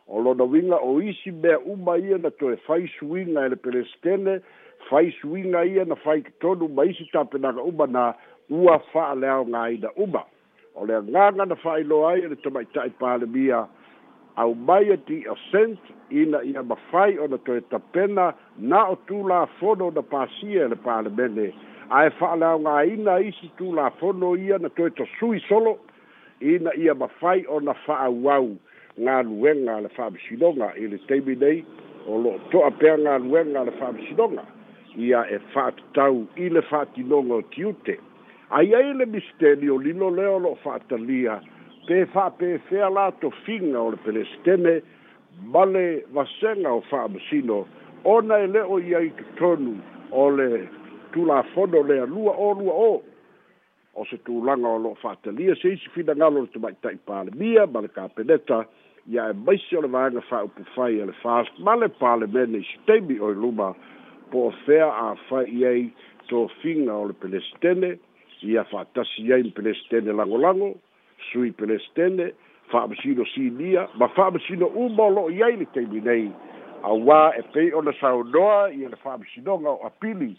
o 0.08 0.22
lo 0.24 0.34
no 0.34 0.46
winga 0.48 0.80
o 0.80 1.00
isi 1.04 1.32
be 1.32 1.52
u 1.68 1.76
ma 1.76 1.96
ia 2.00 2.18
na 2.18 2.30
to 2.32 2.52
e 2.56 2.58
fa 2.64 2.80
swinga 2.96 3.48
le 3.52 3.56
pelestene 3.60 4.40
fa 4.88 5.04
swinga 5.20 5.68
ia 5.68 5.84
na 5.84 5.96
fa 6.00 6.16
to 6.40 6.56
no 6.56 6.68
ba 6.68 6.88
isi 6.88 7.04
ta 7.12 7.26
pe 7.28 7.38
na 7.38 7.52
u 7.60 7.72
ba 7.72 7.88
na 7.88 8.14
u 8.48 8.72
a 8.72 8.80
fa 8.94 9.12
le 9.20 9.28
o 9.28 9.44
ngai 9.44 9.78
da 9.84 9.92
u 10.00 10.08
ba 10.08 10.24
o 10.76 10.86
le 10.88 10.96
nganga 11.12 11.44
na 11.46 11.56
fa 11.56 11.76
lo 11.84 12.08
ai 12.08 12.22
le 12.24 12.36
to 12.40 12.50
mai 12.52 12.64
tai 12.72 12.88
pa 12.96 13.20
le 13.20 13.28
bia 13.28 13.68
au 14.36 14.54
mai 14.56 14.88
e 14.90 14.98
ti 14.98 15.26
ascent 15.30 15.80
ina 16.10 16.44
ia 16.44 16.64
mafai 16.64 17.20
ona 17.20 17.38
toe 17.38 17.62
tapena 17.62 18.34
na 18.58 18.84
o 18.88 18.96
tulafono 18.96 19.88
ona 19.88 20.02
pasia 20.02 20.66
e 20.66 20.70
le 20.70 20.76
palemene 20.76 21.54
ae 21.90 22.10
fa'aleaogāina 22.10 23.20
isi 23.22 23.52
tulafono 23.58 24.36
ia 24.36 24.58
na 24.58 24.70
toe 24.70 24.90
tosui 24.90 25.40
solo 25.50 25.78
ina 26.42 26.74
ia 26.78 26.94
mafai 26.96 27.46
ona 27.48 27.74
fa'auau 27.74 28.58
galuega 28.98 29.82
le 29.82 29.90
fa'amisinoga 29.90 30.74
i 30.78 30.88
le 30.88 30.98
taimi 31.08 31.36
nei 31.36 31.66
o 32.08 32.18
lo'o 32.18 32.40
to'a 32.52 32.72
pea 32.72 32.98
galuega 32.98 33.64
le 33.64 33.72
fa'amisinoga 33.72 34.44
ia 34.98 35.22
e 35.30 35.40
fa'atatau 35.54 36.26
i 36.36 36.50
le 36.50 36.62
fa'atinoga 36.62 37.34
o 37.34 37.42
tiute 37.42 37.98
aiai 38.50 38.94
le 38.98 39.06
misteli 39.06 39.70
o 39.70 39.78
lilo 39.78 40.10
lea 40.10 40.30
o 40.32 40.40
lo'o 40.40 40.56
fa'atalia 40.64 41.42
pe 41.88 42.04
fa 42.14 42.30
pe 42.40 42.58
fe 42.68 42.80
ala 42.88 43.10
to 43.22 43.30
finga 43.44 43.80
o 43.80 43.90
le 43.92 43.98
pelesteme 44.06 44.80
male 45.56 45.86
vasenga 46.16 46.72
o 46.72 46.80
fa 46.90 47.08
msino 47.08 47.64
ona 48.14 48.38
ele 48.46 48.62
o 48.64 48.80
ia 48.80 49.00
i 49.04 49.10
tonu 49.40 49.76
o 50.12 50.28
le 50.38 50.68
tula 51.12 51.44
fono 51.54 51.82
le 51.88 52.00
lua 52.06 52.36
o 52.38 52.54
lua 52.60 52.74
o 52.90 53.02
o 53.96 54.06
se 54.10 54.18
tu 54.26 54.40
langa 54.48 54.68
o 54.70 54.78
lo 54.86 54.94
fa 55.02 55.16
telia 55.24 55.56
se 55.62 55.74
isi 55.76 55.90
fina 55.96 56.16
ngalo 56.16 56.42
le 56.46 56.54
tumai 56.54 56.74
tai 56.82 56.96
pale 57.06 57.32
mia 57.42 57.68
male 57.68 57.88
ka 57.96 58.08
peneta 58.08 58.64
ia 59.12 59.28
e 59.32 59.34
maisi 59.34 59.76
o 59.78 59.82
le 59.82 59.88
vanga 59.88 60.22
fa 60.30 60.44
upu 60.48 60.64
fai 60.76 61.00
ele 61.02 61.12
fast 61.24 61.52
male 61.60 61.90
pale 61.90 62.28
mene 62.28 62.62
i 62.64 62.68
stemi 62.72 63.20
o 63.20 63.34
luma 63.34 63.74
po 64.32 64.52
fea 64.66 64.88
a 64.88 65.16
fa 65.28 65.44
iei 65.44 65.92
to 66.28 66.48
finga 66.64 66.94
o 66.96 67.10
le 67.12 67.14
pelesteme 67.14 67.98
ia 68.44 68.64
fa 68.72 68.88
tasi 68.96 69.28
iei 69.28 69.44
le 69.44 69.52
pelesteme 69.52 70.12
lango 70.16 70.38
lango 70.40 70.74
sui 71.32 71.52
pelestele 71.52 72.34
faamasino 72.72 73.26
sinia 73.34 73.88
ma 73.96 74.08
faamasino 74.10 74.68
uma 74.76 75.04
o 75.04 75.10
lo'o 75.10 75.30
i 75.32 75.44
ai 75.44 75.56
le 75.58 75.66
taimi 75.74 76.00
nei 76.02 76.26
auā 76.84 77.34
e 77.38 77.44
pei 77.54 77.72
ona 77.74 77.94
saonoa 78.00 78.72
ia 78.74 78.90
le 78.90 78.96
faamasinoga 79.04 79.70
o 79.70 79.86
apili 79.88 80.34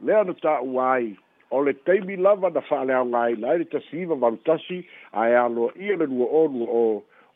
lea 0.00 0.22
na 0.24 0.32
taʻua 0.32 0.86
ai 0.96 1.16
o 1.50 1.60
le 1.64 1.72
taimi 1.86 2.16
lava 2.16 2.50
na 2.50 2.60
faaleaogāina 2.70 3.48
ai 3.52 3.58
le 3.62 3.68
tasiiva 3.74 4.14
valutasi 4.24 4.82
ae 5.12 5.36
aloa 5.42 5.72
ia 5.76 5.96
le 6.00 6.06
lua 6.06 6.26
o 6.26 6.46
lua 6.48 6.66
o 6.72 6.86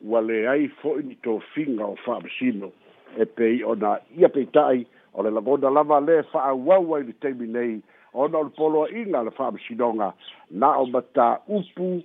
ua 0.05 0.21
leai 0.23 0.69
fo'i 0.83 1.03
ni 1.03 1.15
tofiga 1.25 1.85
o 1.87 1.97
faamasino 2.07 2.73
e 3.19 3.25
pei 3.27 3.65
ona 3.65 3.99
ia 4.17 4.29
peita'i 4.29 4.87
o 5.13 5.23
le 5.23 5.31
lagona 5.31 5.71
lava 5.71 6.01
lē 6.01 6.23
fa'auau 6.33 6.95
ai 6.97 7.03
le 7.09 7.15
taimi 7.23 7.47
nei 7.47 7.81
ona 8.13 8.39
o 8.39 8.43
le 8.49 8.53
poloaʻiga 8.57 9.25
le 9.27 9.31
faamasinoga 9.39 10.13
na 10.51 10.73
o 10.79 10.87
matā 10.95 11.29
upu 11.49 12.01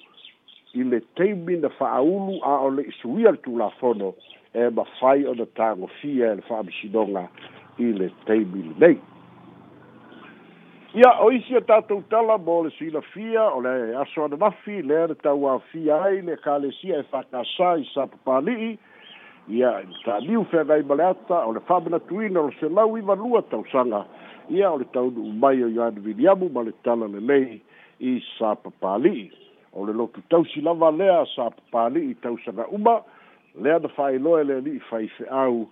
i 0.75 0.83
le 0.83 0.99
taimi 1.15 1.55
na 1.61 1.69
fa'aulu 1.71 2.39
a 2.43 2.55
o 2.65 2.69
le 2.77 2.83
isuia 2.89 3.29
e 3.29 3.35
le 3.35 3.41
tulafono 3.45 4.13
e 4.53 4.69
mafai 4.77 5.25
ona 5.27 5.45
tagofia 5.45 6.31
e 6.31 6.35
le 6.35 6.41
fa'amasinoga 6.47 7.27
i 7.79 7.87
le 7.99 8.09
taimi 8.25 8.63
lenei 8.75 8.99
ia 10.99 11.13
o 11.23 11.29
isi 11.31 11.55
o 11.55 11.61
tatou 11.61 12.03
tala 12.09 12.37
mo 12.37 12.63
le 12.67 12.73
suilafia 12.75 13.43
o 13.55 13.61
le 13.63 13.95
aso 14.01 14.23
ananafi 14.25 14.81
lea 14.83 15.07
le 15.11 15.15
tauāfia 15.23 16.01
ai 16.09 16.21
le 16.27 16.35
kalesia 16.43 16.99
e 16.99 17.03
fa'akasā 17.13 17.71
i 17.79 17.87
sa 17.93 18.05
papali'i 18.11 18.75
ia 19.55 19.71
ta'aliu 20.03 20.43
feagai 20.51 20.83
ma 20.83 20.95
le 20.99 21.07
ata 21.13 21.43
o 21.47 21.53
le 21.55 21.63
fa'amanatuina 21.69 22.39
o 22.41 22.49
le 22.49 22.55
selau 22.59 22.97
ivalua 22.99 23.41
tausaga 23.49 24.03
ia 24.51 24.71
o 24.73 24.77
le 24.83 24.91
taunu'u 24.91 25.31
mai 25.39 25.63
o 25.63 25.71
ioan 25.71 25.95
viliamu 26.03 26.51
ma 26.51 26.67
le 26.67 26.75
tala 26.83 27.07
lelei 27.07 27.61
i 27.99 28.19
sa 28.37 28.55
papali'i 28.59 29.31
o 29.75 29.85
le 29.85 29.93
lotu 29.93 30.21
tausi 30.29 30.61
lava 30.61 30.91
lea 30.91 31.25
sa 31.35 31.49
papali'i 31.51 32.15
tausaga 32.23 32.65
uma 32.71 33.01
lea 33.61 33.79
na 33.79 33.87
fa'ailoa 33.87 34.41
e 34.41 34.43
le 34.47 34.53
ali'i 34.61 34.79
faife'au 34.89 35.67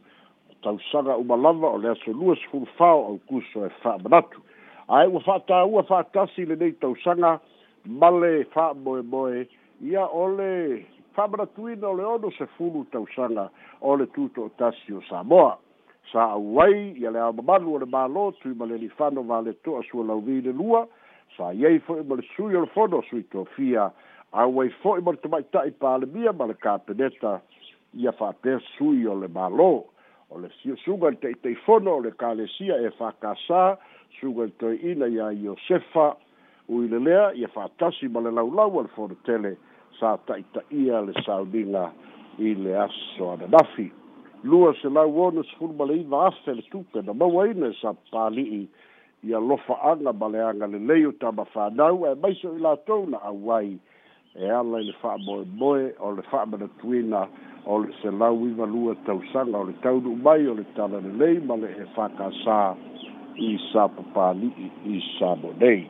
tausaga 0.63 1.15
uma 1.17 1.35
lava 1.35 1.67
o 1.69 1.77
lea 1.77 1.95
solua 2.05 2.35
sefulufao 2.35 3.05
au 3.05 3.17
kuso 3.29 3.65
e 3.65 3.69
fa'amanatu 3.81 4.41
ae 4.89 5.07
ua 5.07 5.21
fa'atāua 5.21 5.83
fa'atasi 5.87 6.45
lenei 6.47 6.71
tausaga 6.75 7.39
ma 7.85 8.09
le 8.11 8.43
fa'amoemoe 8.53 9.47
ia 9.81 10.05
o 10.07 10.27
le 10.35 10.85
fa'amanatuina 11.15 11.87
o 11.87 11.95
le 11.95 12.03
ono 12.03 12.31
sefulu 12.37 12.83
tausaga 12.91 13.49
o 13.81 13.95
le 13.97 14.05
tuto'otasi 14.11 14.93
o 14.93 15.01
samoa 15.09 15.57
sa 16.11 16.23
auai 16.35 16.91
ia 16.99 17.09
le 17.11 17.19
aomamalu 17.19 17.73
o 17.73 17.79
le 17.79 17.85
mālō 17.87 18.33
tuima 18.43 18.65
le 18.65 18.75
ali'i 18.75 18.91
fano 18.99 19.23
valeto'a 19.23 19.81
sualauvi 19.87 20.41
le 20.41 20.51
lua 20.51 20.87
fa 21.37 21.51
ye 21.53 21.79
fo 21.87 22.01
mo 22.03 22.17
su 22.35 22.49
yo 22.49 22.65
fo 22.73 22.87
do 22.87 23.01
su 23.09 23.21
to 23.31 23.45
fia 23.55 23.91
a 24.33 24.47
we 24.47 24.69
fo 24.81 24.95
mo 25.01 25.13
to 25.13 25.29
mai 25.29 25.41
tai 25.51 25.69
pa 25.71 25.95
le 25.97 26.05
bia 26.05 26.33
ma 26.33 26.45
le 26.45 26.53
kape 26.53 26.93
neta 26.97 27.39
ia 27.93 28.11
fa 28.11 28.33
pe 28.33 28.57
su 28.75 28.93
yo 28.93 29.13
le 29.15 29.27
malo 29.27 29.85
o 30.29 30.37
le 30.39 30.49
si 30.61 30.73
su 30.85 30.97
ga 30.97 31.11
te 31.13 31.33
te 31.43 31.55
fo 31.65 31.79
no 31.79 31.97
le 31.99 32.11
kale 32.15 32.47
sia 32.57 32.77
e 32.77 32.89
fa 32.97 33.13
kasa 33.21 33.77
su 34.19 34.33
ga 34.33 34.47
to 34.59 34.69
ina 34.73 35.07
ya 35.07 35.29
yo 35.31 35.55
sefa 35.67 36.15
u 36.69 36.83
ile 36.83 36.99
le 36.99 37.31
ia 37.35 37.47
fa 37.47 37.69
tasi 37.79 38.07
ma 38.07 38.19
le 38.19 38.31
lau 38.31 38.51
lau 38.53 38.79
al 38.79 38.87
fo 38.95 39.09
tele 39.25 39.57
sa 39.99 40.17
ta 40.27 40.37
ita 40.37 40.61
ia 40.71 41.01
le 41.01 41.13
saudina 41.25 41.89
i 42.37 42.53
le 42.55 42.75
aso 42.77 43.29
ana 43.33 43.45
nafi 43.47 43.89
lua 44.43 44.73
se 44.81 44.89
lau 44.89 45.09
ona 45.25 45.43
sefulu 45.43 45.73
ma 45.73 45.85
le 45.85 45.97
iva 46.01 46.25
afe 46.27 46.53
le 46.53 46.61
tupe 46.69 47.01
na 47.03 47.13
maua 47.13 47.47
ina 47.49 47.67
e 47.69 47.73
sa 47.81 47.93
palii 48.11 48.67
ia 49.23 49.39
lofa'aga 49.39 50.13
ma 50.13 50.27
leaga 50.27 50.67
lelei 50.67 51.05
o 51.07 51.11
tamafānau 51.13 52.03
e 52.11 52.15
maiso 52.19 52.51
i 52.55 52.59
latou 52.59 53.07
na 53.09 53.17
auai 53.23 53.79
e 54.35 54.49
ala 54.51 54.81
i 54.81 54.87
le 54.87 54.93
fa'amoemoe 54.99 55.93
o 55.99 56.11
le 56.11 56.23
fa'amanatuina 56.27 57.21
o 57.65 57.77
le 57.83 57.93
selau 58.01 58.43
ivalua 58.47 58.95
tausaga 59.07 59.57
o 59.57 59.63
le 59.69 59.73
taunu'u 59.83 60.17
mai 60.21 60.45
o 60.47 60.53
le 60.59 60.65
tala 60.75 60.99
lelei 61.05 61.39
ma 61.39 61.55
le 61.55 61.71
e 61.71 61.85
fakasā 61.95 62.59
i 63.47 63.53
sa 63.71 63.87
papali'i 63.95 64.67
i 64.91 64.99
sa 65.15 65.31
monei 65.39 65.87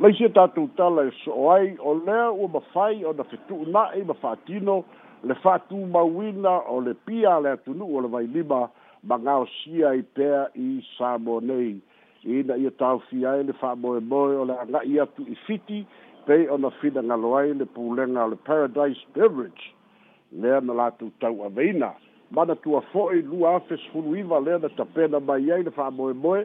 laisia 0.00 0.30
tatou 0.32 0.72
tala 0.80 1.04
e 1.10 1.12
so'o 1.24 1.50
ai 1.52 1.76
o 1.78 1.92
lea 2.00 2.32
ua 2.32 2.48
mafai 2.56 3.04
ona 3.04 3.24
fetu'una'i 3.28 4.00
e 4.00 4.04
ma 4.08 4.14
fa'atino 4.24 4.80
le 5.28 5.34
fa'atūmauina 5.44 6.56
o 6.72 6.80
le 6.88 6.96
pia 7.04 7.36
a 7.36 7.40
le 7.44 7.52
atunu'u 7.58 8.00
o 8.00 8.08
le 8.08 8.14
vailima 8.16 8.64
magao 9.06 9.46
sia 9.64 9.94
i 9.94 10.02
pea 10.02 10.46
i 10.54 10.82
samo 10.98 11.40
nei 11.40 11.76
ina 12.24 12.56
ia 12.56 12.70
taufia 12.70 13.30
ai 13.32 13.44
le 13.44 13.52
faamoemoe 13.60 14.34
o 14.42 14.44
le 14.50 14.54
agaʻi 14.54 15.00
atu 15.02 15.26
i 15.30 15.34
fiti 15.46 15.84
pei 16.26 16.48
ona 16.50 16.70
finagalo 16.80 17.36
ai 17.38 17.54
le 17.60 17.66
pulega 17.74 18.24
o 18.24 18.28
le 18.34 18.38
paradise 18.48 19.00
beverage 19.14 19.64
lea 20.32 20.60
na 20.60 20.74
latou 20.80 21.10
tau 21.20 21.44
aveina 21.46 21.92
ma 22.30 22.44
na 22.44 22.54
tua 22.54 22.80
fo'i 22.92 23.22
lua 23.22 23.54
afe 23.56 23.76
sefulu 23.82 24.16
iva 24.18 24.40
lea 24.40 24.58
na 24.58 24.68
tapena 24.78 25.20
mai 25.20 25.50
ai 25.54 25.62
le 25.62 25.70
faamoemoe 25.78 26.40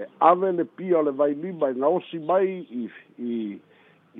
e 0.00 0.04
ave 0.20 0.52
le 0.52 0.64
pia 0.64 0.98
o 0.98 1.02
le 1.02 1.10
vailima 1.18 1.68
i 1.70 1.74
gaosi 1.74 2.18
mai 2.30 2.48
i 2.72 2.88
i 3.18 3.32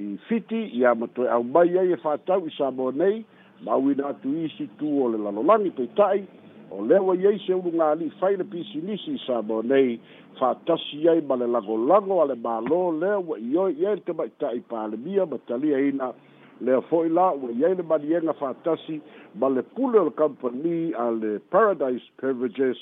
i 0.03 0.19
fiti 0.29 0.61
ia 0.79 0.95
matoe 0.95 1.29
au 1.29 1.45
mai 1.45 1.73
ai 1.81 1.93
e 1.97 1.97
fa 2.05 2.13
atau 2.21 2.45
i 2.51 2.53
samo 2.59 2.91
nei 2.93 3.25
ma 3.65 3.75
uina 3.81 4.13
atu 4.13 4.29
isi 4.45 4.69
tu 4.79 4.93
o 5.05 5.09
le 5.13 5.19
lalolagi 5.25 5.71
peita'i 5.81 6.23
o 6.71 6.83
le 6.85 6.99
ua 7.01 7.15
iai 7.17 7.39
se 7.41 7.55
uluga 7.55 7.91
ali'i 7.91 8.11
fai 8.21 8.37
le 8.37 8.45
pisilisi 8.45 9.19
sa 9.27 9.41
mo 9.43 9.63
nei 9.63 10.01
fa'atasi 10.39 11.09
ai 11.09 11.21
ma 11.29 11.35
le 11.41 11.47
lagolago 11.47 12.21
a 12.23 12.27
le 12.29 12.35
mālō 12.45 12.81
lea 13.01 13.17
ua 13.19 13.39
ioe 13.39 13.71
iai 13.73 13.95
le 13.97 14.03
tamaita'i 14.07 14.61
palemia 14.69 15.25
ma 15.27 15.39
taliaina 15.49 16.13
lea 16.61 16.81
fo'i 16.91 17.09
la 17.09 17.31
ua 17.33 17.49
iai 17.57 17.75
le 17.77 17.83
maniega 17.91 18.33
fa'atasi 18.41 19.01
ma 19.41 19.49
le 19.49 19.63
pule 19.75 19.99
o 19.99 20.05
le 20.09 20.15
kampani 20.21 20.93
a 20.93 21.09
paradise 21.51 22.05
beverages 22.21 22.79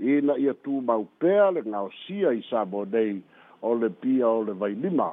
ina 0.00 0.36
ia 0.40 0.54
tumau 0.64 1.04
pea 1.20 1.50
le 1.50 1.60
gaosia 1.62 2.32
i 2.40 2.42
sa 2.50 2.64
mo 2.64 2.84
nei 2.84 3.20
o 3.60 3.74
le 3.74 3.88
pia 3.90 4.28
o 4.28 4.42
le 4.48 4.52
vai 4.52 4.72
vailima 4.72 5.12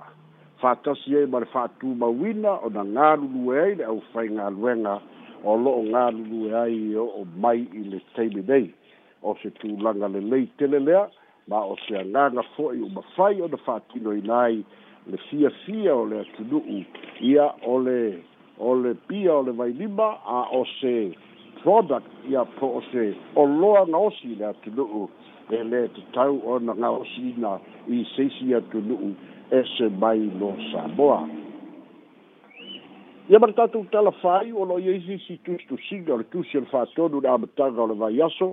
fa'atasi 0.63 1.15
ai 1.17 1.27
ma 1.27 1.39
le 1.43 1.47
fa'atumauina 1.55 2.51
ona 2.63 2.83
galulue 2.83 3.59
ai 3.63 3.75
le 3.75 3.85
ʻaufaigaluega 3.91 4.95
o 5.43 5.55
lulu 5.55 5.91
galulue 5.91 6.55
ai 6.55 6.95
o 6.95 7.03
e 7.03 7.11
o 7.21 7.25
mai 7.35 7.67
i 7.73 7.83
le 7.83 7.99
taimi 8.15 8.41
nei 8.47 8.73
o 9.21 9.35
se 9.41 9.49
tulaga 9.59 10.07
lelei 10.07 10.47
tele 10.57 10.79
lea 10.79 11.09
ma 11.47 11.65
o 11.65 11.75
se 11.85 11.95
agaga 11.99 12.41
fo'i 12.55 12.81
uma 12.81 13.01
fai 13.15 13.41
ona 13.41 13.57
fa'atinoina 13.65 14.33
ai 14.41 14.63
le 15.11 15.17
fiafia 15.29 15.95
o 15.95 16.05
le 16.05 16.23
atunu'u 16.23 16.79
ia 17.21 17.47
o 17.67 17.77
le 17.79 18.23
o 18.57 18.73
le 18.75 18.93
pia 19.07 19.33
o 19.35 19.43
le 19.43 19.51
vailima 19.51 20.15
a 20.25 20.47
o 20.55 20.63
se 20.79 21.11
product 21.61 22.07
ia 22.31 22.45
po 22.57 22.77
o 22.79 22.81
se 22.91 23.11
oloa 23.35 23.85
gaosi 23.85 24.31
i 24.33 24.39
le 24.39 24.45
atunu'u 24.53 25.09
e 25.51 25.59
lē 25.71 25.81
na 26.15 26.23
ona 26.53 26.73
gaosi 26.73 27.35
ina 27.35 27.59
i 27.91 28.05
seisi 28.15 28.55
atunu'u 28.55 29.11
e 29.51 29.63
se 29.75 29.89
mai 29.99 30.23
lo 30.39 30.55
samoa 30.71 31.27
Ia 33.29 33.39
matatu 33.39 33.85
talafai 33.91 34.51
o 34.51 34.65
lo'o 34.67 34.77
iai 34.83 34.99
sisitus 35.07 35.63
tusiga 35.69 36.11
o 36.13 36.17
le 36.19 36.23
tusi 36.27 36.59
le 36.59 36.65
fa'atonu 36.67 37.21
na 37.23 37.31
amataga 37.37 37.79
o 37.81 37.87
le 37.87 37.93
vaiaso 37.95 38.47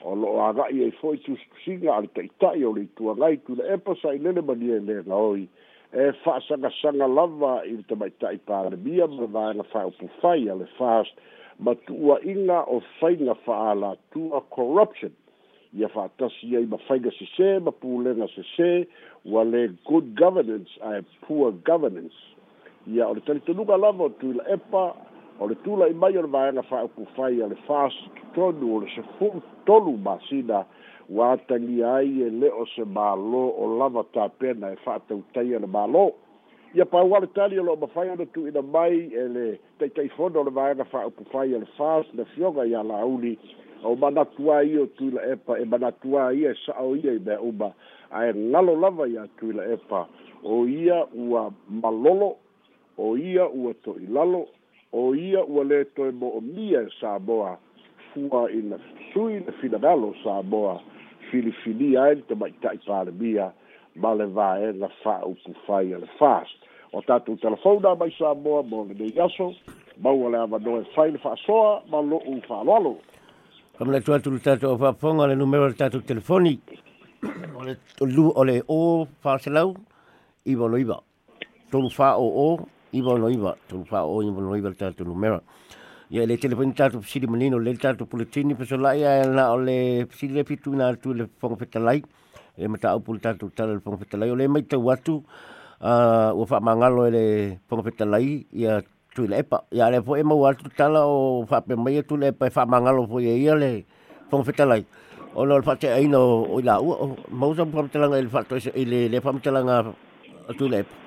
o 0.00 0.12
lo'o 0.16 0.40
aga'i 0.48 0.80
ai 0.86 0.92
fo'i 1.00 1.18
tusitusiga 1.26 1.90
a 1.92 2.00
le 2.00 2.08
ta'ita'i 2.16 2.64
o 2.64 2.72
le 2.72 2.86
ituagai 2.88 3.36
tuna 3.44 3.64
epa 3.76 3.92
sa'ilele 4.00 4.40
mania 4.40 4.76
e 4.80 4.84
lega 4.88 5.14
oi 5.14 5.44
e 5.92 6.06
fa'asagasaga 6.24 7.06
lava 7.18 7.52
i 7.68 7.74
le 7.76 7.84
tamaita'i 7.92 8.40
palemia 8.48 9.06
ma 9.12 9.28
vaega 9.36 9.62
fa'aupufai 9.72 10.48
a 10.48 10.54
le 10.56 10.68
fast 10.80 11.12
ma 11.60 11.74
tu'ua'ina 11.84 12.64
o 12.64 12.80
faiga 13.00 13.34
fa'alatua 13.44 14.40
corruption 14.56 15.12
ia 15.76 15.88
fa'atasi 15.92 16.56
ai 16.56 16.64
ma 16.64 16.80
faiga 16.88 17.12
sesē 17.20 17.60
ma 17.60 17.76
pulega 17.76 18.24
sesē 18.32 18.72
ua 19.28 19.44
le 19.44 19.68
good 19.84 20.14
governance 20.16 20.72
ae 20.80 21.04
poor 21.26 21.52
governance 21.70 22.16
ia 22.94 23.08
o 23.08 23.14
le 23.14 23.20
talitonuga 23.20 23.76
lava 23.76 24.04
o 24.04 24.08
tuila 24.20 24.44
epa 24.48 24.82
o 25.40 25.48
le 25.50 25.54
tula'i 25.64 25.94
mai 26.02 26.16
o 26.16 26.22
le 26.24 26.28
vaega 26.36 26.62
fa'aukufai 26.70 27.42
a 27.44 27.48
le 27.50 27.56
fas 27.68 27.92
tutonu 28.16 28.74
o 28.76 28.78
le 28.82 28.88
sefulu 28.94 29.42
tolu 29.66 29.96
masina 30.06 30.64
ua 31.10 31.32
atagia 31.32 31.92
ai 31.98 32.22
e 32.26 32.30
le'o 32.40 32.64
se 32.74 32.82
mālō 32.96 33.42
o 33.62 33.64
lava 33.80 34.04
tapena 34.14 34.70
e 34.74 34.80
fa'atautaia 34.84 35.60
le 35.64 35.68
mālō 35.76 36.06
ia 36.76 36.86
pauale 36.92 37.26
tali 37.36 37.58
o 37.60 37.66
lo'o 37.68 37.76
mafai 37.82 38.08
ona 38.14 38.26
tu'uina 38.32 38.62
mai 38.62 38.98
e 39.22 39.28
le 39.34 39.46
taitaifono 39.78 40.40
o 40.40 40.44
le 40.48 40.52
vaega 40.60 40.84
fa'aukufai 40.92 41.54
a 41.54 41.58
le 41.64 41.68
fas 41.78 42.06
le 42.16 42.24
fioga 42.34 42.64
ia 42.72 42.82
la'uli 42.90 43.36
o 43.84 43.94
manatu 43.96 44.50
a 44.52 44.62
ia 44.64 44.80
o 44.82 44.86
tuila 44.96 45.22
epa 45.34 45.58
e 45.60 45.64
manatu 45.64 46.16
a 46.18 46.32
ia 46.32 46.50
e 46.50 46.56
sa'o 46.64 46.96
ia 46.96 47.12
i 47.12 47.16
e 47.16 47.24
mea 47.26 47.40
uma 47.40 47.68
ae 48.10 48.32
galo 48.32 48.74
lava 48.80 49.04
iā 49.12 49.28
tuila 49.38 49.62
epa 49.76 50.06
o 50.42 50.64
ia 50.66 51.04
ua 51.14 51.50
malolo 51.68 52.36
o 52.98 53.16
ia 53.16 53.46
ua 53.48 53.72
to'i 53.84 54.06
lalo 54.10 54.46
o 54.92 55.14
ia 55.14 55.44
ua 55.46 55.64
lē 55.70 55.84
toe 55.96 56.10
mo'omia 56.20 56.80
e 56.86 56.92
saboa 57.00 57.54
fua 58.12 58.42
i 58.50 58.60
na 58.70 58.78
sui 59.12 59.38
le 59.38 59.52
finagalo 59.62 60.12
saboa 60.22 60.80
filifilia 61.30 62.02
ai 62.04 62.14
le 62.16 62.20
e 62.20 62.24
tama'ita'i 62.32 62.80
palemia 62.86 63.50
ma 63.96 64.12
le 64.14 64.26
vaega 64.26 64.88
fa'aupu 65.02 65.54
fai 65.66 65.92
a 65.92 65.96
e 65.98 66.00
le 66.00 66.08
fast 66.18 66.54
o 66.92 67.02
tatou 67.06 67.36
telefona 67.36 67.94
mai 67.94 68.10
saboa 68.18 68.62
mo 68.62 68.84
lenei 68.88 69.14
aso 69.26 69.52
maua 70.02 70.28
le 70.30 70.36
avano 70.38 70.78
e 70.80 70.84
fai 70.94 71.10
le 71.12 71.18
fa'asoa 71.18 71.82
ma 71.90 72.00
lo'u 72.02 72.34
fa'aloalo 72.48 72.96
famaletu 73.78 74.12
atu 74.14 74.30
le 74.34 74.40
tatou 74.42 74.76
fa'apoga 74.78 75.26
le 75.30 75.34
numero 75.36 75.68
le 75.68 75.74
tatou 75.78 76.00
telefoni 76.02 76.58
o 77.58 77.62
le 77.64 77.76
lu 78.16 78.26
o 78.34 78.42
le 78.48 78.58
ō 78.66 78.80
fa'aselau 79.22 79.76
iwa 80.50 80.68
lo 80.68 80.76
iwa 80.84 80.98
tolu 81.70 81.90
fa'a 81.94 82.16
o 82.18 82.26
ō 82.48 82.50
iwa 82.92 83.18
no 83.18 83.28
iwa 83.28 83.56
tonu 83.68 83.84
wha 83.90 84.02
o 84.04 84.22
iwa 84.22 84.40
no 84.40 84.56
iwa 84.56 84.70
tātou 84.72 85.14
mera 85.16 85.40
ia 86.10 86.24
le 86.26 86.36
telefoni 86.40 86.72
tātou 86.72 87.02
pisiri 87.04 87.28
manino 87.28 87.58
le 87.58 87.74
tātou 87.76 88.08
puletini 88.08 88.54
peso 88.56 88.76
lai 88.80 89.00
e 89.00 89.04
a 89.04 89.26
na 89.28 89.50
o 89.52 89.58
le 89.60 90.06
pisiri 90.08 90.32
le 90.40 90.44
pitu 90.44 90.72
na 90.76 90.88
atu 90.94 91.12
le 91.14 91.26
whonga 91.42 91.56
petalai 91.64 92.02
e 92.56 92.68
mata 92.68 92.92
au 92.96 93.00
pule 93.00 93.20
tātou 93.20 93.50
tala 93.52 93.74
le 93.76 93.82
whonga 93.84 94.04
petalai 94.04 94.30
o 94.32 94.36
le 94.40 94.48
mai 94.48 94.64
tau 94.64 94.88
atu 94.90 95.18
ua 95.82 96.32
wha 96.32 96.60
mangalo 96.60 97.04
e 97.06 97.10
le 97.10 97.24
whonga 97.70 97.84
petalai 97.90 98.46
ia 98.52 98.78
e 98.80 98.84
tu 99.14 99.26
le 99.28 99.42
epa 99.42 99.64
ia 99.70 99.88
e 99.90 99.98
le 99.98 100.00
po 100.02 100.16
e 100.16 100.24
mau 100.24 100.40
atu 100.48 100.70
tala 100.72 101.04
o 101.04 101.44
wha 101.44 101.60
pe 101.60 101.76
mai 101.76 101.98
atu 102.00 102.16
le 102.16 102.32
epa 102.32 102.48
e 102.48 102.54
wha 102.56 102.64
mangalo 102.66 103.04
po 103.06 103.20
ia 103.20 103.36
ia 103.36 103.54
le 103.54 103.74
whonga 104.30 104.46
petalai 104.48 104.84
o 105.36 105.44
le 105.44 105.60
wha 105.60 105.76
te 105.76 105.92
aina 105.92 106.16
o 106.18 106.56
i 106.58 106.64
la 106.64 106.78
ua 106.80 107.12
mausa 107.30 107.68
wha 107.68 107.84
petalanga 107.84 108.16
e 108.16 108.24
le 108.24 108.32
wha 108.32 108.44
te 108.48 108.56
le 108.84 109.18
wha 109.20 109.36
petalanga 109.36 109.82
atu 110.48 110.72
le 110.72 110.80
epa 110.86 111.06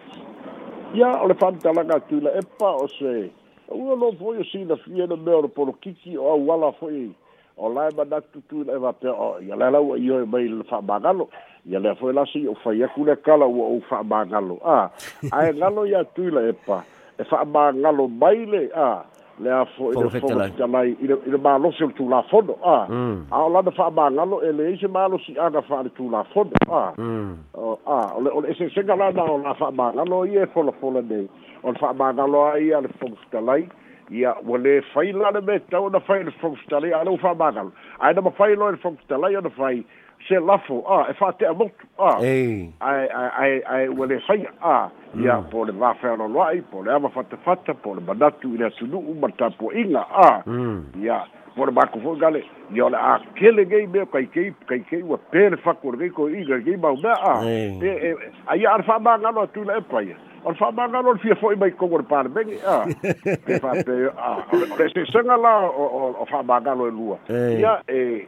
ia 0.95 1.07
o 1.21 1.27
le 1.27 1.33
faamitalaga 1.39 1.95
atuila 1.95 2.33
epa 2.35 2.69
o 2.75 2.87
se 2.87 3.31
aua 3.71 3.95
lo 3.95 4.11
foi 4.19 4.37
o 4.43 4.43
sinafia 4.43 5.05
le 5.07 5.15
mea 5.15 5.37
o 5.39 5.41
le 5.41 5.47
polokiki 5.47 6.17
o 6.17 6.29
auala 6.35 6.71
foi 6.79 7.11
o 7.57 7.69
lae 7.69 7.91
manatu 7.95 8.41
tuila 8.49 8.73
e 8.75 8.77
vapea 8.77 9.13
o 9.13 9.39
ia 9.39 9.55
lea 9.55 9.71
lau 9.71 9.93
aio 9.95 10.21
e 10.23 10.25
mai 10.25 10.47
le 10.51 10.63
fa'amagalo 10.63 11.29
ia 11.65 11.79
lea 11.79 11.95
foi 11.95 12.13
lasi 12.13 12.43
o 12.47 12.55
fai 12.63 12.83
aku 12.83 13.05
le 13.07 13.15
kala 13.15 13.45
ua 13.47 13.65
ou 13.71 13.81
fa'amagalo 13.87 14.59
a 14.67 14.89
ae 15.31 15.53
galo 15.53 15.85
ia 15.87 16.03
tuila 16.03 16.43
epa 16.51 16.83
e 17.19 17.23
fa'amagalo 17.23 18.07
mai 18.09 18.45
le 18.45 18.63
a 18.75 18.83
ah. 18.85 19.01
le 19.41 19.49
a 19.49 19.65
fo 19.75 19.89
i 19.91 19.95
le 19.97 20.03
fofetalai 20.09 20.97
i 21.01 21.07
le 21.09 21.37
malosi 21.41 21.83
o 21.83 21.87
ah, 21.89 21.93
tulafono 21.97 22.55
a 22.63 22.75
a 22.83 23.43
o 23.43 23.49
lana 23.49 23.71
fa'amāgalo 23.71 24.41
e 24.45 24.51
leai 24.57 24.77
se 24.77 24.87
malosi'aga 24.87 25.61
fa 25.65 25.79
ale 25.81 25.89
tulafono 25.89 26.51
a 26.69 26.93
a 26.93 27.97
o 28.17 28.21
le 28.21 28.29
o 28.29 28.41
le 28.41 28.51
eseesega 28.53 28.95
lana 28.95 29.23
o 29.23 29.37
la 29.41 29.53
fa'amāgalo 29.57 30.25
ia 30.29 30.43
e 30.45 30.51
folafola 30.53 31.01
nei 31.01 31.27
o 31.63 31.71
le 31.71 31.77
fa'amāgalo 31.79 32.43
a 32.53 32.59
ia 32.59 32.79
le 32.81 32.87
fofetalai 33.01 33.65
ia 34.11 34.35
ua 34.45 34.59
lē 34.59 34.81
fai 34.93 35.11
la 35.11 35.29
le 35.33 35.41
metau 35.41 35.85
ona 35.89 35.99
fai 35.99 36.23
le 36.23 36.31
fofetalai 36.41 36.91
a 36.93 37.03
leu 37.03 37.17
fa'amāgalo 37.17 37.71
ae 37.99 38.13
na 38.13 38.21
mafai 38.21 38.55
loa 38.55 38.71
le 38.77 38.79
ona 38.83 39.83
selafu 40.27 40.83
a 40.87 40.95
ah, 41.03 41.09
e 41.09 41.13
fa 41.13 41.31
fa'ate'amotu 41.31 41.87
a 41.97 42.13
ae 42.21 42.71
ae 42.79 43.59
ae 43.77 43.87
ua 43.89 44.07
lē 44.07 44.19
saia 44.27 44.51
a 44.61 44.77
ia 45.17 45.37
mm. 45.39 45.49
po 45.51 45.65
le 45.65 45.73
vafealoloa'i 45.81 46.61
po 46.71 46.83
le 46.83 46.91
ava 46.93 47.09
fatafata 47.09 47.73
po 47.83 47.95
le 47.95 48.01
manatu 48.07 48.53
i 48.53 48.57
le 48.57 48.67
atunu'u 48.69 49.15
ma 49.15 49.27
ah. 49.27 49.27
mm. 49.27 49.27
le 49.27 49.35
tapua'iga 49.41 50.05
ah. 50.15 50.43
e, 50.45 50.45
e, 50.45 50.57
a 50.61 50.97
ia 51.01 51.21
po 51.55 51.65
le 51.65 51.71
mako 51.75 51.99
fo'i 52.05 52.19
gale 52.19 52.43
ia 52.73 52.85
o 52.85 52.89
le 52.89 52.97
a 52.97 53.19
kelegei 53.35 53.87
mea 53.87 54.05
kaikei 54.05 54.53
kaikei 54.69 55.03
ua 55.03 55.17
pē 55.31 55.49
le 55.51 55.57
faku 55.65 55.91
legei 55.91 56.11
gei 56.19 56.43
legei 56.47 56.77
maumea 56.77 57.15
a 57.33 57.35
e 57.45 58.15
aia 58.47 58.71
ale 58.73 58.83
fa'amagalo 58.83 59.41
atu 59.47 59.63
i 59.63 59.65
la 59.71 59.77
epa 59.81 60.01
ia 60.03 60.15
o 60.43 60.49
le 60.51 60.57
fa'amagalo 60.57 61.09
o 61.09 61.13
le 61.13 61.19
fia 61.25 61.35
fo'i 61.35 61.55
mai 61.55 61.71
kogo 61.71 61.97
le 61.99 62.03
palemegi 62.07 62.59
a 62.67 62.77
e 63.49 63.57
fa'ape 63.59 64.11
a 64.17 64.35
o 64.51 64.59
le 64.59 65.41
la 65.41 65.55
o 65.65 66.25
fa'amagalo 66.29 66.87
e 66.87 66.91
lua 66.91 67.17
ia 67.27 67.79
e 67.87 68.27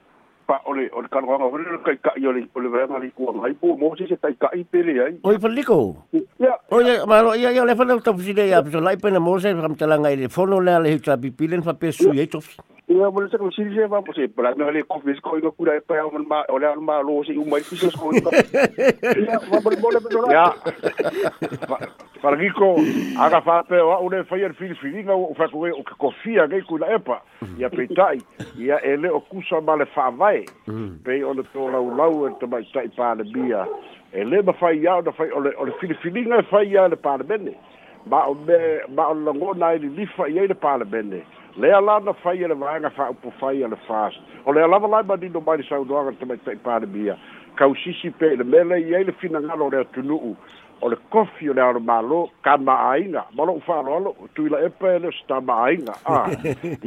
fa 0.51 0.57
oli 0.71 0.85
o 0.91 0.99
ka 1.13 1.17
ronga 1.23 1.47
o 1.47 1.57
le 1.57 1.63
ka 1.85 1.93
ka 2.07 2.11
yo 2.23 2.31
le 2.35 2.41
o 2.53 2.59
le 2.61 3.09
ku 3.15 3.31
mai 3.39 3.53
pu 3.59 3.75
mo 3.81 3.95
si 3.97 4.05
se 4.11 4.17
tai 4.23 4.35
ka 4.43 4.49
i 4.59 4.63
pele 4.71 4.93
ai 5.05 5.13
oi 5.27 5.37
fa 5.43 5.47
liko 5.57 5.77
ya 6.45 6.51
oi 6.75 6.83
ma 7.09 7.21
lo 7.23 7.31
ya 7.43 7.53
ya 7.57 7.63
le 7.69 7.73
fa 7.79 7.87
le 7.87 7.95
to 8.05 8.11
si 8.25 8.33
le 8.39 8.45
ya 8.53 8.59
so 8.73 8.79
lai 8.87 8.97
pe 9.03 9.07
na 9.15 9.19
mo 9.27 9.39
se 9.43 9.55
fam 9.63 9.75
tala 9.79 9.95
ngai 10.03 10.15
le 10.21 10.27
fono 10.35 10.59
le 10.67 10.73
le 10.83 10.97
ta 11.07 11.15
pipilen 11.23 11.63
fa 11.67 11.73
pe 11.81 11.87
ye 12.19 12.25
to 12.33 12.39
ia 12.91 13.09
mo 13.09 13.09
eh, 13.09 13.11
hmm. 13.11 13.23
le 13.23 13.29
saka 13.31 13.43
masiri 13.43 13.73
se 13.75 13.85
vapa 13.87 14.13
se 14.15 14.27
palame 14.27 14.65
ale 14.67 14.83
kofi 14.83 15.13
se 15.15 15.21
koiga 15.21 15.51
kula 15.51 15.75
e 15.75 15.79
pae 15.81 16.01
ma 16.27 16.41
o 16.49 16.57
le 16.59 16.67
alu 16.67 16.81
malo 16.81 17.23
se 17.23 17.33
umai 17.37 17.61
fisa 17.63 17.89
se 17.91 17.97
koiga 17.97 18.31
ia 19.15 19.39
vapa 19.39 19.69
le 19.71 19.77
mole 19.81 19.99
petola 19.99 20.31
ia 20.31 20.51
falagiko 22.21 22.71
aga 23.19 23.41
fape 23.41 23.79
o 23.81 23.91
au 23.95 24.09
le 24.09 24.23
faia 24.23 24.47
le 24.47 24.53
filifiliga 24.59 25.15
ua 25.15 25.33
fakoe 25.39 25.71
o 25.71 25.83
ke 25.83 25.95
kofia 26.03 26.47
gai 26.47 26.61
kuila 26.61 26.89
epa 26.97 27.21
ia 27.59 27.67
peitaʻi 27.69 28.19
ia 28.65 28.79
e 28.83 28.95
lē 28.97 29.11
o 29.15 29.19
kusa 29.31 29.61
ma 29.61 29.75
le 29.81 29.85
faavae 29.95 30.45
pei 31.07 31.23
o 31.23 31.33
le 31.33 31.43
tolaulau 31.53 32.27
e 32.27 32.31
tamaitaʻi 32.43 32.91
palemia 32.97 33.65
e 34.13 34.23
lē 34.27 34.43
mafai 34.43 34.75
ia 34.83 34.95
ona 34.99 35.11
fai 35.11 35.29
o 35.31 35.39
le 35.47 35.71
filifiliga 35.79 36.41
e 36.43 36.47
fai 36.51 36.67
ia 36.75 36.87
le 36.87 36.95
palemene 36.95 37.55
ma 38.09 38.25
o 38.27 38.33
me 38.33 38.57
ma 38.97 39.07
o 39.07 39.13
lagona 39.23 39.73
e 39.75 39.79
lilifa 39.87 40.27
i 40.27 40.39
ai 40.39 40.47
le 40.47 40.55
palemene 40.55 41.21
E 41.55 41.59
le 41.59 41.71
ala 41.73 41.99
na 41.99 42.13
fai 42.13 42.37
le 42.47 42.53
vanga 42.55 42.89
fa 42.89 43.09
upu 43.11 43.29
fai 43.39 43.57
le 43.59 43.75
fas 43.85 44.13
o 44.45 44.51
le 44.53 44.61
ala 44.63 44.77
la 44.87 45.03
ba 45.03 45.17
di 45.17 45.27
no 45.27 45.41
ba 45.41 45.57
di 45.57 45.63
sau 45.67 45.83
doanga 45.83 46.13
te 46.17 46.25
mai 46.25 46.37
pa 46.63 46.79
de 46.79 46.87
bia 46.87 47.17
ka 47.57 47.65
u 47.67 47.75
sisi 47.75 48.09
pe 48.09 48.35
le 48.37 48.43
mele 48.43 48.79
ye 48.79 49.03
le 49.03 49.11
fina 49.11 49.37
nga 49.41 49.55
lo 49.55 49.67
le 49.67 49.83
tunu 49.91 50.15
u 50.15 50.31
o 50.81 50.87
le 50.87 50.95
kofi 51.09 51.49
o 51.49 51.53
le 51.53 51.61
aro 51.61 51.79
malo 51.79 52.29
ka 52.41 52.57
ma 52.57 52.93
aina 52.95 53.25
ma 53.35 53.43
lo 53.43 53.59
fa 53.67 53.81
lo 53.83 53.99
lo 53.99 54.15
tu 54.33 54.45
ila 54.47 54.63
epa 54.63 54.97
le 54.99 55.11
sta 55.11 55.41
ma 55.41 55.67
aina 55.67 55.91
a 56.07 56.31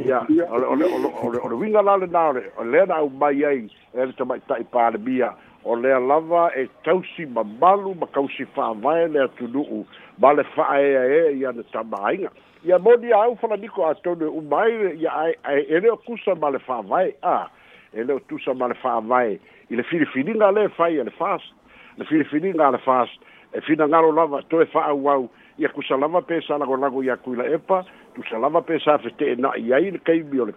ya 0.01 0.25
o 0.49 0.73
le 0.75 0.85
o 0.95 0.97
le 0.97 1.09
o 1.25 1.29
le 1.29 1.39
o 1.45 1.47
le 1.49 1.55
winga 1.61 1.81
la 1.83 1.95
le 2.01 2.07
na 2.07 2.31
le 2.31 2.49
o 2.57 2.63
le 2.63 2.85
na 2.89 3.03
u 3.05 3.09
mai 3.21 3.37
ye 3.37 3.69
e 3.69 3.69
le 4.05 4.13
te 4.17 4.23
mai 4.25 4.41
tai 4.47 4.63
pa 4.63 4.89
de 4.89 4.97
bia 4.97 5.29
o 5.63 5.75
le 5.75 5.93
lava 5.99 6.49
e 6.57 6.65
tausi 6.81 7.25
ma 7.29 7.43
malu 7.61 7.93
ma 7.93 8.07
ka 8.09 8.19
u 8.19 8.27
si 8.29 8.45
fa 8.57 8.73
vai 8.73 9.05
le 9.09 9.29
tunu 9.37 9.61
u 9.61 9.85
ba 10.17 10.33
le 10.33 10.43
fa 10.55 10.81
e 10.81 10.89
e 11.21 11.37
ya 11.37 11.51
le 11.51 11.61
sta 11.69 11.83
ma 11.83 12.01
aina 12.09 12.29
ia 12.63 12.79
moni 12.79 13.11
a 13.13 13.23
aufalaniko 13.23 13.87
atonu 13.87 14.25
e 14.25 14.29
uma 14.29 14.61
ai 14.61 14.97
ia 14.97 15.33
e 15.51 15.79
le 15.79 15.89
o 15.91 15.97
kusa 15.97 16.35
ma 16.35 16.49
le 16.49 16.59
fa'avae 16.59 17.13
a 17.23 17.47
e 17.93 18.03
le 18.03 18.13
o 18.13 18.19
tusa 18.19 18.53
ma 18.53 18.67
le 18.67 18.73
fa'avae 18.73 19.39
i 19.69 19.75
le 19.75 19.83
filifiniga 19.83 20.51
lē 20.51 20.69
fai 20.75 20.97
a 20.97 21.01
e 21.01 21.05
le 21.05 21.11
fast 21.11 21.51
le 21.97 22.05
filifiniga 22.05 22.67
a 22.67 22.71
le 22.71 22.77
fast 22.77 23.17
e 23.53 23.61
finagalo 23.61 24.11
lava 24.11 24.41
toe 24.49 24.65
fa'auau 24.65 25.29
ia 25.57 25.69
kusa 25.69 25.97
lava 25.97 26.21
pe 26.21 26.41
sa 26.41 26.57
lagolago 26.57 27.03
ia 27.03 27.15
kuila 27.17 27.45
epa 27.45 27.83
tusa 28.15 28.37
lava 28.39 28.61
pe 28.61 28.79
sa 28.79 28.97
fete'ena'i 28.97 29.73
ai 29.73 29.91
le 29.91 29.99
kaimi 29.99 30.39
o 30.39 30.45
le 30.45 30.53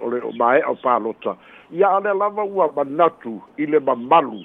o 0.00 0.10
le 0.10 0.20
mae'a 0.38 0.70
o 0.70 0.74
palota 0.76 1.36
ia 1.70 1.88
a 1.90 2.00
le 2.00 2.14
lava 2.14 2.42
ua 2.44 2.70
manatu 2.76 3.40
i 3.58 3.66
le 3.66 3.78
mamalu 3.80 4.44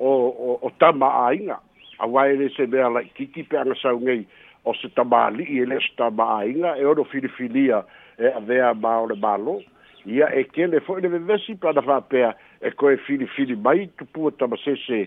o 0.00 0.58
o 0.62 0.70
tama 0.78 1.08
āiga 1.26 1.58
auae 1.98 2.36
lē 2.38 2.50
se 2.56 2.66
mea 2.66 2.88
la'i 2.90 3.08
kiki 3.16 3.42
pe 3.42 3.56
agasaugei 3.58 4.26
o 4.68 4.74
se 4.80 4.88
tamāli'i 4.94 5.62
e 5.62 5.66
le 5.70 5.78
o 5.80 5.84
se 5.84 5.94
tamāaiga 5.98 6.74
e 6.76 6.84
ono 6.88 7.04
filifilia 7.08 7.82
e 8.18 8.28
avea 8.40 8.74
ma 8.82 8.98
o 9.02 9.06
le 9.12 9.16
mālo 9.22 9.56
ia 10.04 10.28
e 10.36 10.44
kele 10.52 10.80
fo'i 10.84 11.00
le 11.04 11.12
vevesi 11.14 11.56
pana 11.62 11.80
faapea 11.88 12.34
e 12.60 12.72
koe 12.76 12.96
filifili 13.06 13.56
mai 13.66 13.88
tupua 13.98 14.30
tamasese 14.36 15.04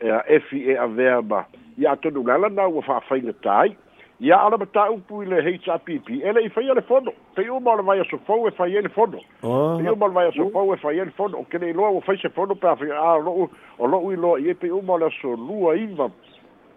ea 0.00 0.22
efi 0.34 0.62
e 0.70 0.78
avea 0.86 1.18
ma 1.22 1.42
ia 1.78 1.92
atonulala 1.96 2.48
na 2.48 2.68
ua 2.70 2.82
fa'afaiga 2.86 3.34
tāi 3.46 3.74
ia 4.20 4.36
ala 4.36 4.58
mataupu 4.60 5.22
i 5.24 5.30
le 5.32 5.42
hpp 5.42 6.20
e 6.24 6.34
le'i 6.36 6.52
faia 6.56 6.74
le 6.78 6.84
fono 6.88 7.10
pei 7.34 7.48
uma 7.50 7.74
o 7.74 7.76
le 7.80 7.86
vai 7.90 8.00
asofou 8.04 8.46
e 8.48 8.54
faia 8.56 8.82
le 8.86 8.92
fono 8.96 9.18
pei 9.42 9.88
uma 9.90 10.06
o 10.06 10.10
le 10.10 10.16
vai 10.20 10.26
asofou 10.32 10.74
e 10.76 10.80
faia 10.84 11.06
le 11.08 11.16
fono 11.18 11.40
o 11.42 11.46
kele 11.52 11.70
iloa 11.74 11.90
ua 11.98 12.06
faise 12.08 12.30
fono 12.36 12.54
pe 12.56 12.68
afaiaā 12.74 13.14
o 13.18 13.22
lo'u 13.28 13.46
o 13.78 13.90
lo'u 13.94 14.12
iloa 14.16 14.38
i 14.46 14.52
ai 14.52 14.58
pei 14.60 14.70
uma 14.76 14.94
o 14.98 15.00
le 15.02 15.08
asolua 15.10 15.74
iva 15.84 16.06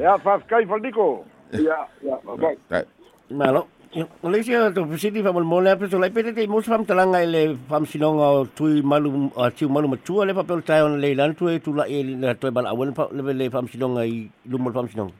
Ja, 0.00 0.16
whawhikai 0.20 0.64
whaniko. 0.66 1.24
Ia, 1.54 1.86
Ja, 2.02 2.16
whakai. 2.24 2.84
Malo. 3.30 3.68
O 4.24 4.30
le 4.32 4.40
sia 4.42 4.70
to 4.72 4.86
pusiti 4.88 5.20
fa 5.22 5.32
mol 5.36 5.44
mol 5.44 5.66
ape 5.68 5.84
so 5.92 5.98
lai 6.00 6.08
pete 6.08 6.32
te 6.34 6.46
fam 6.48 6.84
talanga 6.88 7.20
ele 7.20 7.58
fam 7.68 7.84
sinonga 7.84 8.26
o 8.40 8.40
tui 8.56 8.80
malu 8.80 9.28
a 9.36 9.50
tiu 9.52 9.68
malu 9.68 9.84
matua 9.86 10.24
le 10.24 10.32
papel 10.32 10.62
tai 10.64 10.80
on 10.80 10.96
le 10.98 11.12
lan 11.14 11.32
e 11.36 11.36
tu 11.36 11.44
e 11.52 11.60
le 12.02 12.34
toi 12.40 12.50
bala 12.56 12.70
awen 12.72 12.94
pa 12.96 13.08
le 13.12 13.44
fam 13.52 13.68
sinonga 13.68 14.06
i 14.08 14.30
lu 14.48 14.56
fam 14.72 14.88
sinonga. 14.88 15.12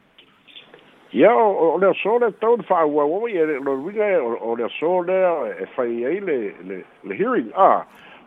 Ia 1.13 1.29
o 1.37 1.77
le 1.77 1.93
so 2.03 2.17
le 2.19 2.33
tau 2.41 2.57
fa 2.67 2.87
wa 2.89 3.05
o 3.05 3.27
ye 3.29 3.45
lo 3.61 3.77
winga 3.77 4.17
o 4.41 4.57
le 4.57 4.65
so 4.81 5.03
le 5.05 5.19
e 5.53 5.67
fai 5.77 6.07
ai 6.09 6.19
le 6.25 6.81
hearing 7.15 7.53
ah. 7.55 7.85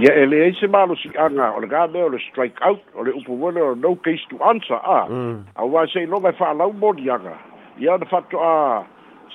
ia 0.00 0.14
e 0.16 0.26
leai 0.26 0.54
se 0.54 0.66
malosiaga 0.66 1.52
o 1.52 1.60
le 1.60 1.66
galea 1.68 2.04
o 2.06 2.08
le 2.08 2.18
strike 2.18 2.56
out 2.64 2.80
o 2.96 3.02
le 3.04 3.12
upu 3.12 3.32
wele 3.42 3.60
o 3.60 3.74
no 3.74 3.94
case 3.96 4.24
to 4.30 4.38
answer 4.42 4.80
a 4.82 5.06
mm. 5.08 5.44
auā 5.54 5.84
se 5.92 6.00
iloga 6.02 6.30
e 6.32 6.36
fa'alau 6.38 6.72
moliaga 6.72 7.34
ia 7.78 7.92
ona 7.94 8.06
faatoʻa 8.08 8.86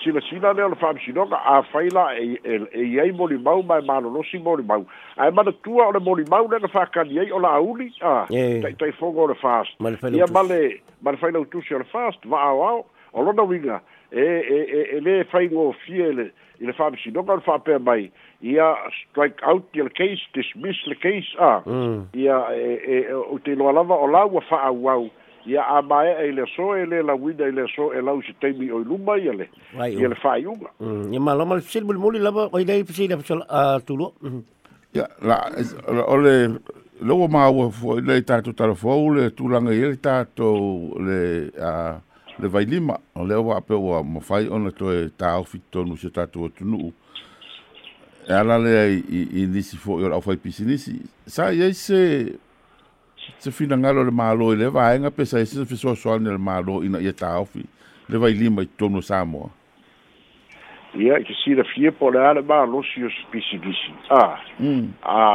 silasila 0.01 0.53
lea 0.57 0.65
ona 0.65 0.75
fa'amisinoga 0.75 1.37
afai 1.45 1.89
la 1.93 2.07
ei 2.17 2.97
ai 3.03 3.11
molimau 3.11 3.61
mae 3.63 3.85
malolosi 3.85 4.39
molimau 4.39 4.85
ae 5.17 5.29
manatua 5.31 5.87
o 5.87 5.91
le 5.91 5.99
molimau 5.99 6.47
lega 6.49 6.67
fa'akani 6.73 7.19
ai 7.19 7.29
o 7.31 7.39
la'auli 7.43 7.91
a 8.01 8.25
e, 8.29 8.33
e, 8.33 8.57
e 8.57 8.61
taʻitaʻifoga 8.65 9.19
o 9.19 9.27
le 9.27 9.35
fast 9.35 9.77
ia 10.11 10.25
male 10.33 10.81
ma 11.01 11.11
le 11.13 11.17
failautusi 11.17 11.75
o 11.75 11.83
le 11.83 11.89
fast 11.93 12.25
va'aoao 12.25 12.85
o 13.13 13.21
lona 13.21 13.43
uiga 13.43 13.81
e 14.11 14.41
e 14.49 14.95
e 14.95 14.99
le 15.01 15.23
faingo 15.25 15.73
fie 15.85 16.11
le 16.13 16.31
i 16.59 16.65
le 16.65 16.73
faapasinoga 16.73 17.33
o 17.33 17.35
le 17.37 17.41
faapea 17.43 17.79
mai 17.79 18.11
ia 18.41 18.73
strike 18.95 19.43
out 19.43 19.63
your 19.73 19.89
case 19.89 20.21
dismiss 20.33 20.77
the 20.87 20.95
case 20.95 21.27
a 21.39 21.45
ah. 21.45 21.61
mm. 21.65 22.07
ia 22.15 22.37
e 22.55 23.13
o 23.13 23.37
te 23.39 23.51
iloa 23.51 23.71
lava 23.73 23.95
o 23.95 24.07
lau 24.07 24.37
a 24.37 24.41
fa'auau 24.41 25.09
ia 25.45 25.61
a 25.63 25.81
mae'a 25.81 26.23
i 26.27 26.31
le 26.35 26.41
aso 26.47 26.75
e 26.75 26.85
le 26.85 27.01
lauina 27.03 27.45
i 27.47 27.51
le 27.51 27.63
aso 27.67 27.91
e 27.93 28.01
lau 28.01 28.21
se 28.21 28.33
taimi 28.39 28.69
o 28.71 28.81
i 28.81 28.83
luma 28.85 29.17
ia 29.17 29.33
le 29.33 29.49
ia 29.91 30.07
le 30.07 30.15
fa'aiuga 30.15 30.71
mm. 30.79 31.11
ia 31.13 31.19
malama 31.19 31.55
le 31.55 31.61
fesili 31.61 31.85
mulimuli 31.85 32.19
lava 32.19 32.47
o 32.51 32.59
i 32.59 32.63
lei 32.65 32.83
fesili 32.83 33.13
afasaatulua 33.13 34.11
ia 34.95 35.07
la 35.21 35.51
o 36.07 36.15
le 36.17 36.55
loua 37.01 37.27
maua 37.27 37.69
foi 37.71 38.01
le 38.01 38.21
tatou 38.21 38.53
talafou 38.53 39.13
le 39.13 39.29
tulaga 39.29 39.73
ia 39.73 39.87
le 39.91 39.97
tatou 39.97 40.95
le 40.99 41.51
a 41.59 41.99
le 42.39 42.47
vai 42.47 42.65
lima 42.65 42.99
o 43.15 43.23
lea 43.25 43.39
ua 43.39 43.57
ape 43.57 43.73
ua 43.73 44.03
mafai 44.03 44.47
ona 44.49 44.71
toe 44.71 45.09
taofi 45.17 45.59
tonu 45.71 45.97
se 45.97 46.09
tatou 46.09 46.45
atunuu 46.45 46.93
e 48.29 48.33
ala 48.33 48.57
lea 48.57 48.85
i 48.93 49.47
nisi 49.53 49.77
foʻi 49.77 50.03
o 50.03 50.09
laʻu 50.09 50.21
faipisi 50.23 50.65
nisi 50.65 50.93
sa 51.25 51.49
iai 51.51 51.73
se 51.73 52.31
se 53.39 53.51
finagalo 53.51 54.03
le 54.03 54.11
mālō 54.13 54.53
i 54.53 54.57
le 54.59 54.67
vaega 54.69 55.09
pe 55.11 55.25
sa 55.25 55.45
se 55.45 55.65
fesoasoani 55.65 56.25
le 56.29 56.37
mālō 56.37 56.85
ina 56.85 56.99
ia 57.01 57.13
taofi 57.13 57.65
le 58.09 58.17
vai 58.17 58.33
lima 58.33 58.61
i 58.63 58.69
tonu 58.77 59.01
samoa 59.01 59.49
ia 60.93 61.17
i 61.19 61.23
kesilafie 61.23 61.91
po 61.91 62.11
le 62.11 62.19
a 62.27 62.33
le 62.33 62.41
mālosi 62.41 63.03
o 63.05 63.09
sipisilisi 63.09 63.93
a 64.09 64.23
mm. 64.59 64.85
a 65.01 65.25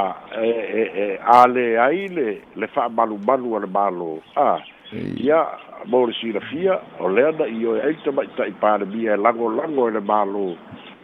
e 0.46 0.50
e 0.50 0.82
e 1.04 1.06
a 1.36 1.46
leai 1.48 2.08
le 2.16 2.28
le 2.56 2.66
fa'amalumalu 2.66 3.56
a 3.56 3.60
le 3.60 3.66
mālō 3.66 4.10
a 4.36 4.58
ia 4.92 5.46
mo 5.86 6.06
le 6.06 6.12
silafia 6.20 6.80
o 7.00 7.08
lea 7.08 7.32
na 7.32 7.46
i 7.46 7.66
oe 7.66 7.80
ai 7.82 7.96
tamaʻitaʻi 8.04 8.52
palemia 8.60 9.12
e 9.14 9.16
lagolago 9.16 9.88
e 9.88 9.92
le 9.92 10.00
mālō 10.00 10.44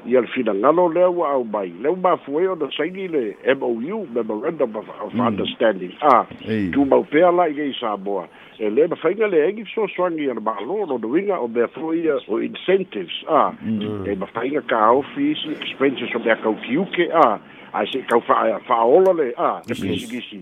ia 0.06 0.20
le 0.20 0.28
finagalo 0.28 0.88
lea 0.94 1.08
ua 1.10 1.28
au 1.32 1.44
mai 1.44 1.72
le 1.82 1.90
mafuai 1.96 2.46
ona 2.46 2.68
saini 2.76 3.08
le 3.08 3.54
mou 3.54 4.06
memorandum 4.14 4.76
of, 4.76 4.86
of 5.02 5.12
mm. 5.12 5.20
understanding 5.26 5.92
a 6.02 6.26
tumau 6.72 7.02
pea 7.10 7.32
la 7.32 7.48
i 7.48 7.60
ai 7.60 7.74
samoa 7.80 8.28
e 8.58 8.68
lē 8.68 8.88
mafaiga 8.88 9.26
leagi 9.26 9.64
fesoasoagi 9.64 10.30
a 10.30 10.34
le 10.34 10.40
mālō 10.40 10.86
lona 10.88 11.06
uiga 11.08 11.38
o 11.40 11.48
mea 11.48 11.66
foʻi 11.66 12.04
ia 12.04 12.16
o 12.28 12.38
incentives 12.40 13.22
a 13.28 13.50
e 14.04 14.14
mafaiga 14.14 14.60
kaofi 14.60 15.30
isi 15.32 15.48
expenses 15.58 16.14
o 16.14 16.18
mea 16.18 16.36
kaukiuke 16.36 17.08
a 17.12 17.38
ai 17.72 17.86
se 17.86 17.98
kau 18.08 18.20
fa 18.20 18.34
fa 18.66 18.84
ola 18.84 19.12
le 19.12 19.34
a 19.36 19.60
le 19.68 19.74
pisigisi 19.74 20.40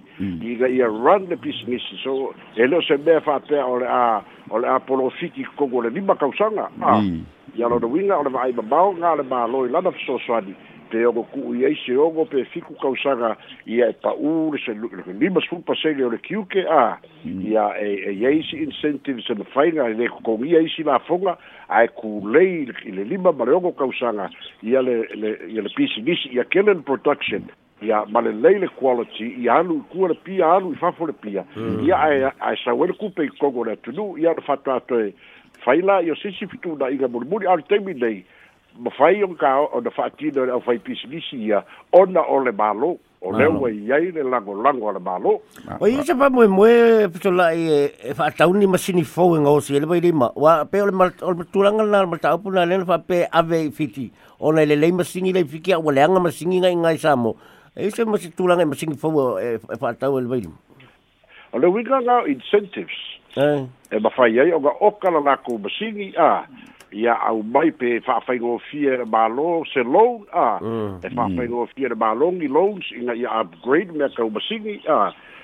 i 0.50 0.54
ga 0.60 0.66
ia 0.68 0.86
run 0.86 1.26
le 1.28 1.36
pisigisi 1.36 1.96
so 2.02 2.34
e 2.54 2.66
lo 2.66 2.80
se 2.82 2.96
be 2.98 3.18
fa 3.20 3.38
te 3.48 3.58
ole 3.58 3.86
a 3.88 4.22
ole 4.50 4.66
a 4.68 4.78
polo 4.80 5.10
fiki 5.10 5.44
ko 5.56 5.66
go 5.66 5.80
le 5.82 5.90
lima 5.90 6.14
kau 6.14 6.32
sanga 6.38 6.70
a 6.82 7.00
ia 7.02 7.66
mm. 7.66 7.70
lo 7.70 7.78
de 7.78 7.86
winga 7.86 8.16
ole 8.18 8.30
vai 8.30 8.52
ba 8.52 8.62
ba 8.62 8.80
nga 8.98 9.14
le 9.16 9.22
ba 9.22 9.46
loi 9.46 9.68
la 9.68 9.80
da 9.80 9.90
so 10.06 10.18
so 10.26 10.34
adi 10.36 10.54
pe 10.88 11.02
ogo 11.02 11.26
ku 11.34 11.50
i 11.54 11.64
ai 11.66 11.74
se 11.74 11.96
ogo 11.96 12.24
pe 12.24 12.44
fiku 12.54 12.74
kau 12.78 12.94
sanga 13.02 13.34
ia 13.66 13.88
e 13.90 13.96
pa 13.98 14.14
u 14.14 14.52
le 14.54 14.58
se 14.62 14.70
le 14.72 14.86
lima 15.18 15.40
su 15.42 15.58
pa 15.66 15.74
se 15.74 15.94
le 15.98 16.04
ole 16.06 16.20
kiuke 16.22 16.62
a 16.70 16.98
mm. 17.24 17.40
ia 17.42 17.72
e 17.80 17.90
e 18.06 18.12
ia 18.14 18.30
isi 18.30 18.62
incentives 18.62 19.26
and 19.30 19.42
fainga 19.52 19.88
le 19.88 20.08
ko 20.22 20.38
ia 20.46 20.62
isi 20.62 20.82
la 20.86 20.98
fonga 21.00 21.36
ae 21.68 21.88
kulei 21.98 22.62
i 22.86 22.92
le 22.94 23.04
lima 23.04 23.32
ma 23.32 23.44
le 23.44 23.52
ogo 23.52 23.72
kausaga 23.72 24.28
ia 24.62 24.82
le 24.82 25.02
le 25.14 25.30
ia 25.50 25.62
le 25.62 25.70
pisinisi 25.76 26.28
ia 26.34 26.44
kele 26.44 26.74
le 26.74 26.82
production 26.82 27.42
ia 27.82 28.04
ma 28.06 28.20
lelei 28.20 28.58
le 28.58 28.68
quality 28.68 29.34
ia 29.42 29.58
alu 29.58 29.80
i 29.80 29.84
kua 29.90 30.08
le 30.08 30.14
pia 30.14 30.52
alu 30.54 30.72
i 30.72 30.76
fafo 30.76 31.06
le 31.06 31.12
pia 31.12 31.44
mm. 31.56 31.82
ia 31.88 31.98
ae 31.98 32.30
ae 32.40 32.56
sauai 32.64 32.88
le 32.88 32.94
kupe 32.94 33.26
i 33.26 33.28
kogo 33.40 33.64
le 33.64 33.72
atunuu 33.76 34.18
ia 34.18 34.30
ona 34.30 34.46
faatoatoe 34.46 35.12
fai 35.64 35.80
la 35.80 36.00
i 36.00 36.10
o 36.10 36.14
sisi 36.16 36.46
fitunaʻiga 36.46 37.08
mulimuli 37.08 37.46
ao 37.46 37.56
nei 37.56 37.66
taimi 37.68 37.94
nei 37.94 38.24
o 38.84 39.30
oga 39.30 39.56
ona 39.74 39.90
fa'atino 39.90 40.44
le 40.46 40.52
ʻaufai 40.52 40.78
pisinisi 40.84 41.36
ia 41.46 41.64
ona 41.92 42.20
o 42.22 42.38
le 42.44 42.50
mālō 42.50 42.94
o 43.26 43.32
leo 43.34 43.58
wa 43.60 43.68
iai 43.70 44.12
le 44.14 44.22
lango 44.22 44.54
lango 44.54 44.84
ala 44.90 45.00
ah. 45.02 45.02
malo. 45.06 45.32
O 45.82 45.86
i 45.90 45.98
se 46.06 46.14
pa 46.14 46.28
mwe 46.30 46.46
mwe 46.46 46.72
pito 47.14 47.30
la 47.34 47.50
e 47.52 47.90
e 48.08 48.14
fa 48.14 48.30
tauni 48.30 48.66
ma 48.70 48.78
sini 48.78 49.02
fau 49.04 49.34
e 49.36 49.40
ngosi 49.42 49.74
e 49.76 49.80
le 49.82 49.86
bai 49.90 50.00
lima. 50.00 50.30
Wa 50.34 50.64
pe 50.66 50.80
o 50.82 50.86
le 50.86 50.92
maturanga 50.94 51.84
na 51.86 52.00
le 52.06 52.10
mata 52.14 52.32
apuna 52.34 52.64
le 52.66 52.84
fa 52.86 52.98
pe 53.02 53.26
ave 53.30 53.70
fiti. 53.70 54.08
O 54.38 54.52
le 54.54 54.64
lei 54.66 54.92
ma 54.92 55.02
le 55.02 55.42
fiki 55.44 55.72
a 55.74 55.78
waleanga 55.82 56.20
ma 56.22 56.30
sini 56.30 56.60
ngai 56.62 56.74
ngai 56.76 56.98
samo. 56.98 57.34
E 57.74 57.86
i 57.90 57.90
se 57.90 58.04
ma 58.06 58.16
si 58.16 58.30
turanga 58.34 58.62
e 58.62 58.66
ma 58.70 58.74
sini 58.78 58.94
fau 58.96 59.38
e 59.38 59.58
fa 59.58 59.90
e 59.92 59.96
tau 59.98 60.18
e 60.18 60.22
le 60.22 60.28
bai 60.30 60.46
O 61.52 61.58
le 61.58 61.66
wika 61.66 62.00
ngao 62.02 62.26
incentives. 62.30 63.00
Eh. 63.36 63.64
E 63.90 63.98
ma 64.00 64.10
fai 64.14 64.32
iai 64.38 64.50
o 64.54 64.60
ga 64.62 64.72
okala 64.80 65.20
la 65.20 65.36
ko 65.42 65.58
ma 65.58 65.68
a 66.16 66.46
ia 66.92 67.12
au 67.14 67.42
mai 67.52 67.70
pe 67.70 67.98
fa 68.04 68.20
fai 68.26 68.36
go 68.38 68.58
fie 68.70 68.90
de 68.96 69.02
balo 69.08 69.62
se 69.74 69.80
lo 69.80 70.24
a 70.32 70.58
mm. 70.62 70.98
e 71.02 71.08
fa 71.10 71.26
fai 71.36 71.46
go 71.46 71.66
fie 71.74 71.88
de 71.88 71.94
balo 71.94 72.30
ni 72.30 72.46
loans 72.48 72.90
ina 73.00 73.12
ia 73.14 73.28
upgrade 73.40 73.90
me 73.92 74.06
ka 74.14 74.24
ba 74.26 74.40
sini 74.40 74.80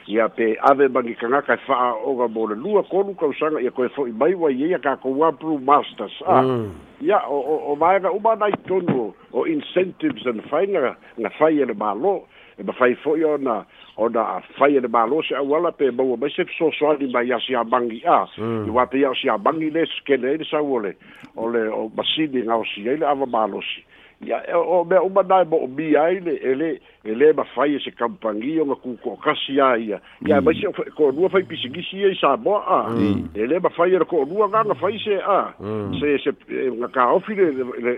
ia 0.07 0.29
pe 0.29 0.55
ave 0.71 0.89
bangi 0.89 1.15
kanga 1.15 1.43
ka 1.43 1.57
fa 1.67 1.93
o 2.07 2.15
ga 2.17 2.27
bo 2.29 2.47
le 2.47 2.55
lua 2.55 2.83
ko 2.83 3.01
lu 3.03 3.15
ka 3.15 3.27
usanga 3.27 3.61
ia 3.61 3.71
ko 3.71 3.85
e 3.85 3.89
fo 3.89 4.07
i 4.07 4.13
mai 4.15 4.35
wa 4.35 4.51
ia 4.51 4.79
ka 4.79 4.97
ko 5.03 5.09
wa 5.11 5.33
masters 5.61 6.23
mm. 6.29 6.71
ia 7.01 7.19
o 7.27 7.39
o 7.41 7.55
o 7.73 7.75
mai 7.77 7.99
ga 8.01 8.11
u 8.11 8.21
ba 8.21 8.37
tonu 8.67 9.13
o 9.33 9.45
incentives 9.47 10.27
and 10.27 10.43
fainga 10.51 10.97
na 11.19 11.29
fai 11.39 11.57
de 11.59 11.75
balo 11.75 12.23
e 12.63 12.65
mafai 12.65 12.95
foʻi 13.03 13.25
ona 13.27 13.65
ona 13.97 14.23
afai 14.39 14.77
ele 14.77 14.89
mālo 14.95 15.23
se 15.27 15.35
auala 15.37 15.71
pe 15.79 15.91
maua 15.91 16.17
mai 16.17 16.31
se 16.31 16.45
fesoasoani 16.45 17.13
mai 17.13 17.27
ia 17.27 17.39
siabagi 17.47 18.01
a 18.07 18.19
mm. 18.39 18.67
i 18.67 18.71
uā 18.77 18.87
peia 18.93 19.11
o 19.11 19.15
siabagi 19.23 19.71
le 19.75 19.83
sekele 19.95 20.29
ai 20.29 20.35
e 20.35 20.39
le 20.39 20.47
sau 20.51 20.75
ole 20.79 20.93
ole 21.37 21.63
o 21.69 21.91
masini 21.97 22.43
gaosi 22.47 22.89
ai 22.89 22.97
le 23.03 23.07
ava 23.07 23.27
mālosi 23.27 23.83
ya 24.23 24.43
o 24.59 24.85
me 24.85 24.99
o 24.99 25.09
mana 25.09 25.45
bo 25.45 25.67
bi 25.67 25.97
ai 25.97 26.21
le 26.21 26.35
ele 26.45 26.81
ele 27.05 27.33
ma 27.33 27.45
fai 27.55 27.75
ese 27.75 27.91
campangi 27.91 28.61
o 28.61 28.75
ku 28.77 28.97
ko 29.03 29.17
kasi 29.17 29.61
ai 29.61 29.89
ya 29.91 29.99
ya 30.27 30.41
mm. 30.41 30.45
ma 30.45 30.53
se 30.55 30.91
ko 30.95 31.11
dua 31.13 31.29
fai 31.29 31.43
pisigi 31.43 31.83
si 31.91 32.05
ai 32.05 32.15
sa 32.15 32.37
bo 32.37 32.63
a 32.63 32.87
mm. 32.91 33.35
ele 33.35 33.59
ma 33.59 33.69
fai 33.69 33.91
e 33.95 33.99
ko 34.07 34.25
dua 34.25 34.49
ga 34.49 34.63
na 34.63 34.75
fai 34.75 34.99
se 35.03 35.19
a 35.23 35.53
mm. 35.59 35.99
se 35.99 36.07
se 36.23 36.31
e, 36.49 36.71
na 36.71 36.87
ka 36.89 37.11
ofi 37.13 37.35
le 37.35 37.51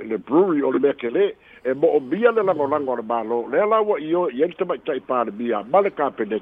le 0.09 0.17
brewery 0.19 0.63
o 0.65 0.71
le 0.73 0.79
mekele 0.81 1.35
e 1.65 1.75
bo 1.77 2.01
bi 2.01 2.25
ale 2.27 2.43
la 2.43 2.55
ko 2.57 2.67
lango 2.67 2.97
le 2.97 3.03
balo 3.05 3.45
le 3.53 3.61
la 3.69 3.81
wo 3.85 3.99
io 4.01 4.29
ye 4.33 4.49
te 4.49 4.65
ma 4.65 4.77
tai 4.85 5.01
par 5.05 5.29
bi 5.31 5.53
a 5.53 5.61
ma 5.65 5.81
le 5.85 5.93
ka 5.93 6.11
pe 6.11 6.25
le 6.25 6.41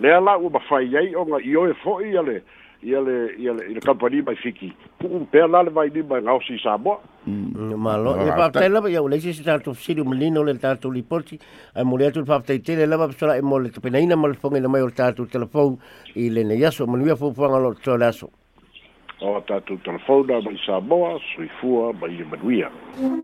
la 0.00 0.36
wo 0.36 0.50
ma 0.52 0.60
fai 0.68 0.96
ai 0.96 1.14
o 1.16 1.24
nga 1.24 1.40
io 1.40 1.64
e 1.66 1.72
fo 1.80 2.00
ia 2.04 2.20
le 2.22 2.42
Mm, 2.84 2.84
da. 2.84 2.84
ia 2.84 3.00
le 3.00 3.34
ia 3.38 3.52
le 3.54 3.64
ia 3.72 3.80
company 3.80 4.20
mai 4.22 4.36
fiki 4.36 4.74
ku 4.98 5.06
un 5.10 5.28
pe 5.28 5.38
la 5.46 5.62
vai 5.62 5.90
ni 5.90 6.02
mai 6.02 6.20
ngau 6.20 6.40
si 6.40 6.56
sabo 6.62 7.00
ma 7.76 7.96
lo 7.96 8.14
e 8.16 8.28
pa 8.32 8.50
te 8.50 8.68
la 8.68 8.80
ia 8.88 9.00
le 9.02 9.18
si 9.20 9.42
tar 9.42 9.60
to 9.62 9.72
si 9.72 9.92
un 9.98 10.14
le 10.44 10.58
tar 10.58 10.76
to 10.78 10.90
riporti 10.90 11.38
a 11.74 11.82
mulia 11.84 12.10
tu 12.10 12.22
pa 12.24 12.40
te 12.40 12.60
te 12.60 12.86
la 12.86 12.96
va 12.96 13.10
sola 13.12 13.36
e 13.36 13.40
mo 13.42 13.58
le 13.58 13.70
pe 13.70 13.90
naina 13.90 14.16
mal 14.16 14.34
fonga 14.36 14.60
le 14.60 14.68
mai 14.68 14.80
o 14.82 14.90
tar 14.90 15.14
to 15.14 15.24
telefon 15.26 15.78
i 16.14 16.28
le 16.30 16.44
ne 16.44 16.54
yaso 16.54 16.86
mo 16.86 16.98
ia 17.04 17.16
fo 17.16 17.32
fonga 17.32 17.58
lo 17.58 17.74
to 17.74 17.96
laso 17.96 18.30
o 19.20 19.40
tar 19.46 19.62
to 19.62 19.76
telefon 19.82 20.26
da 20.26 20.40
mai 20.42 20.58
sabo 20.66 21.18
sui 21.36 21.48
fua 21.60 21.92
mai 21.98 22.24
manuia 22.28 23.22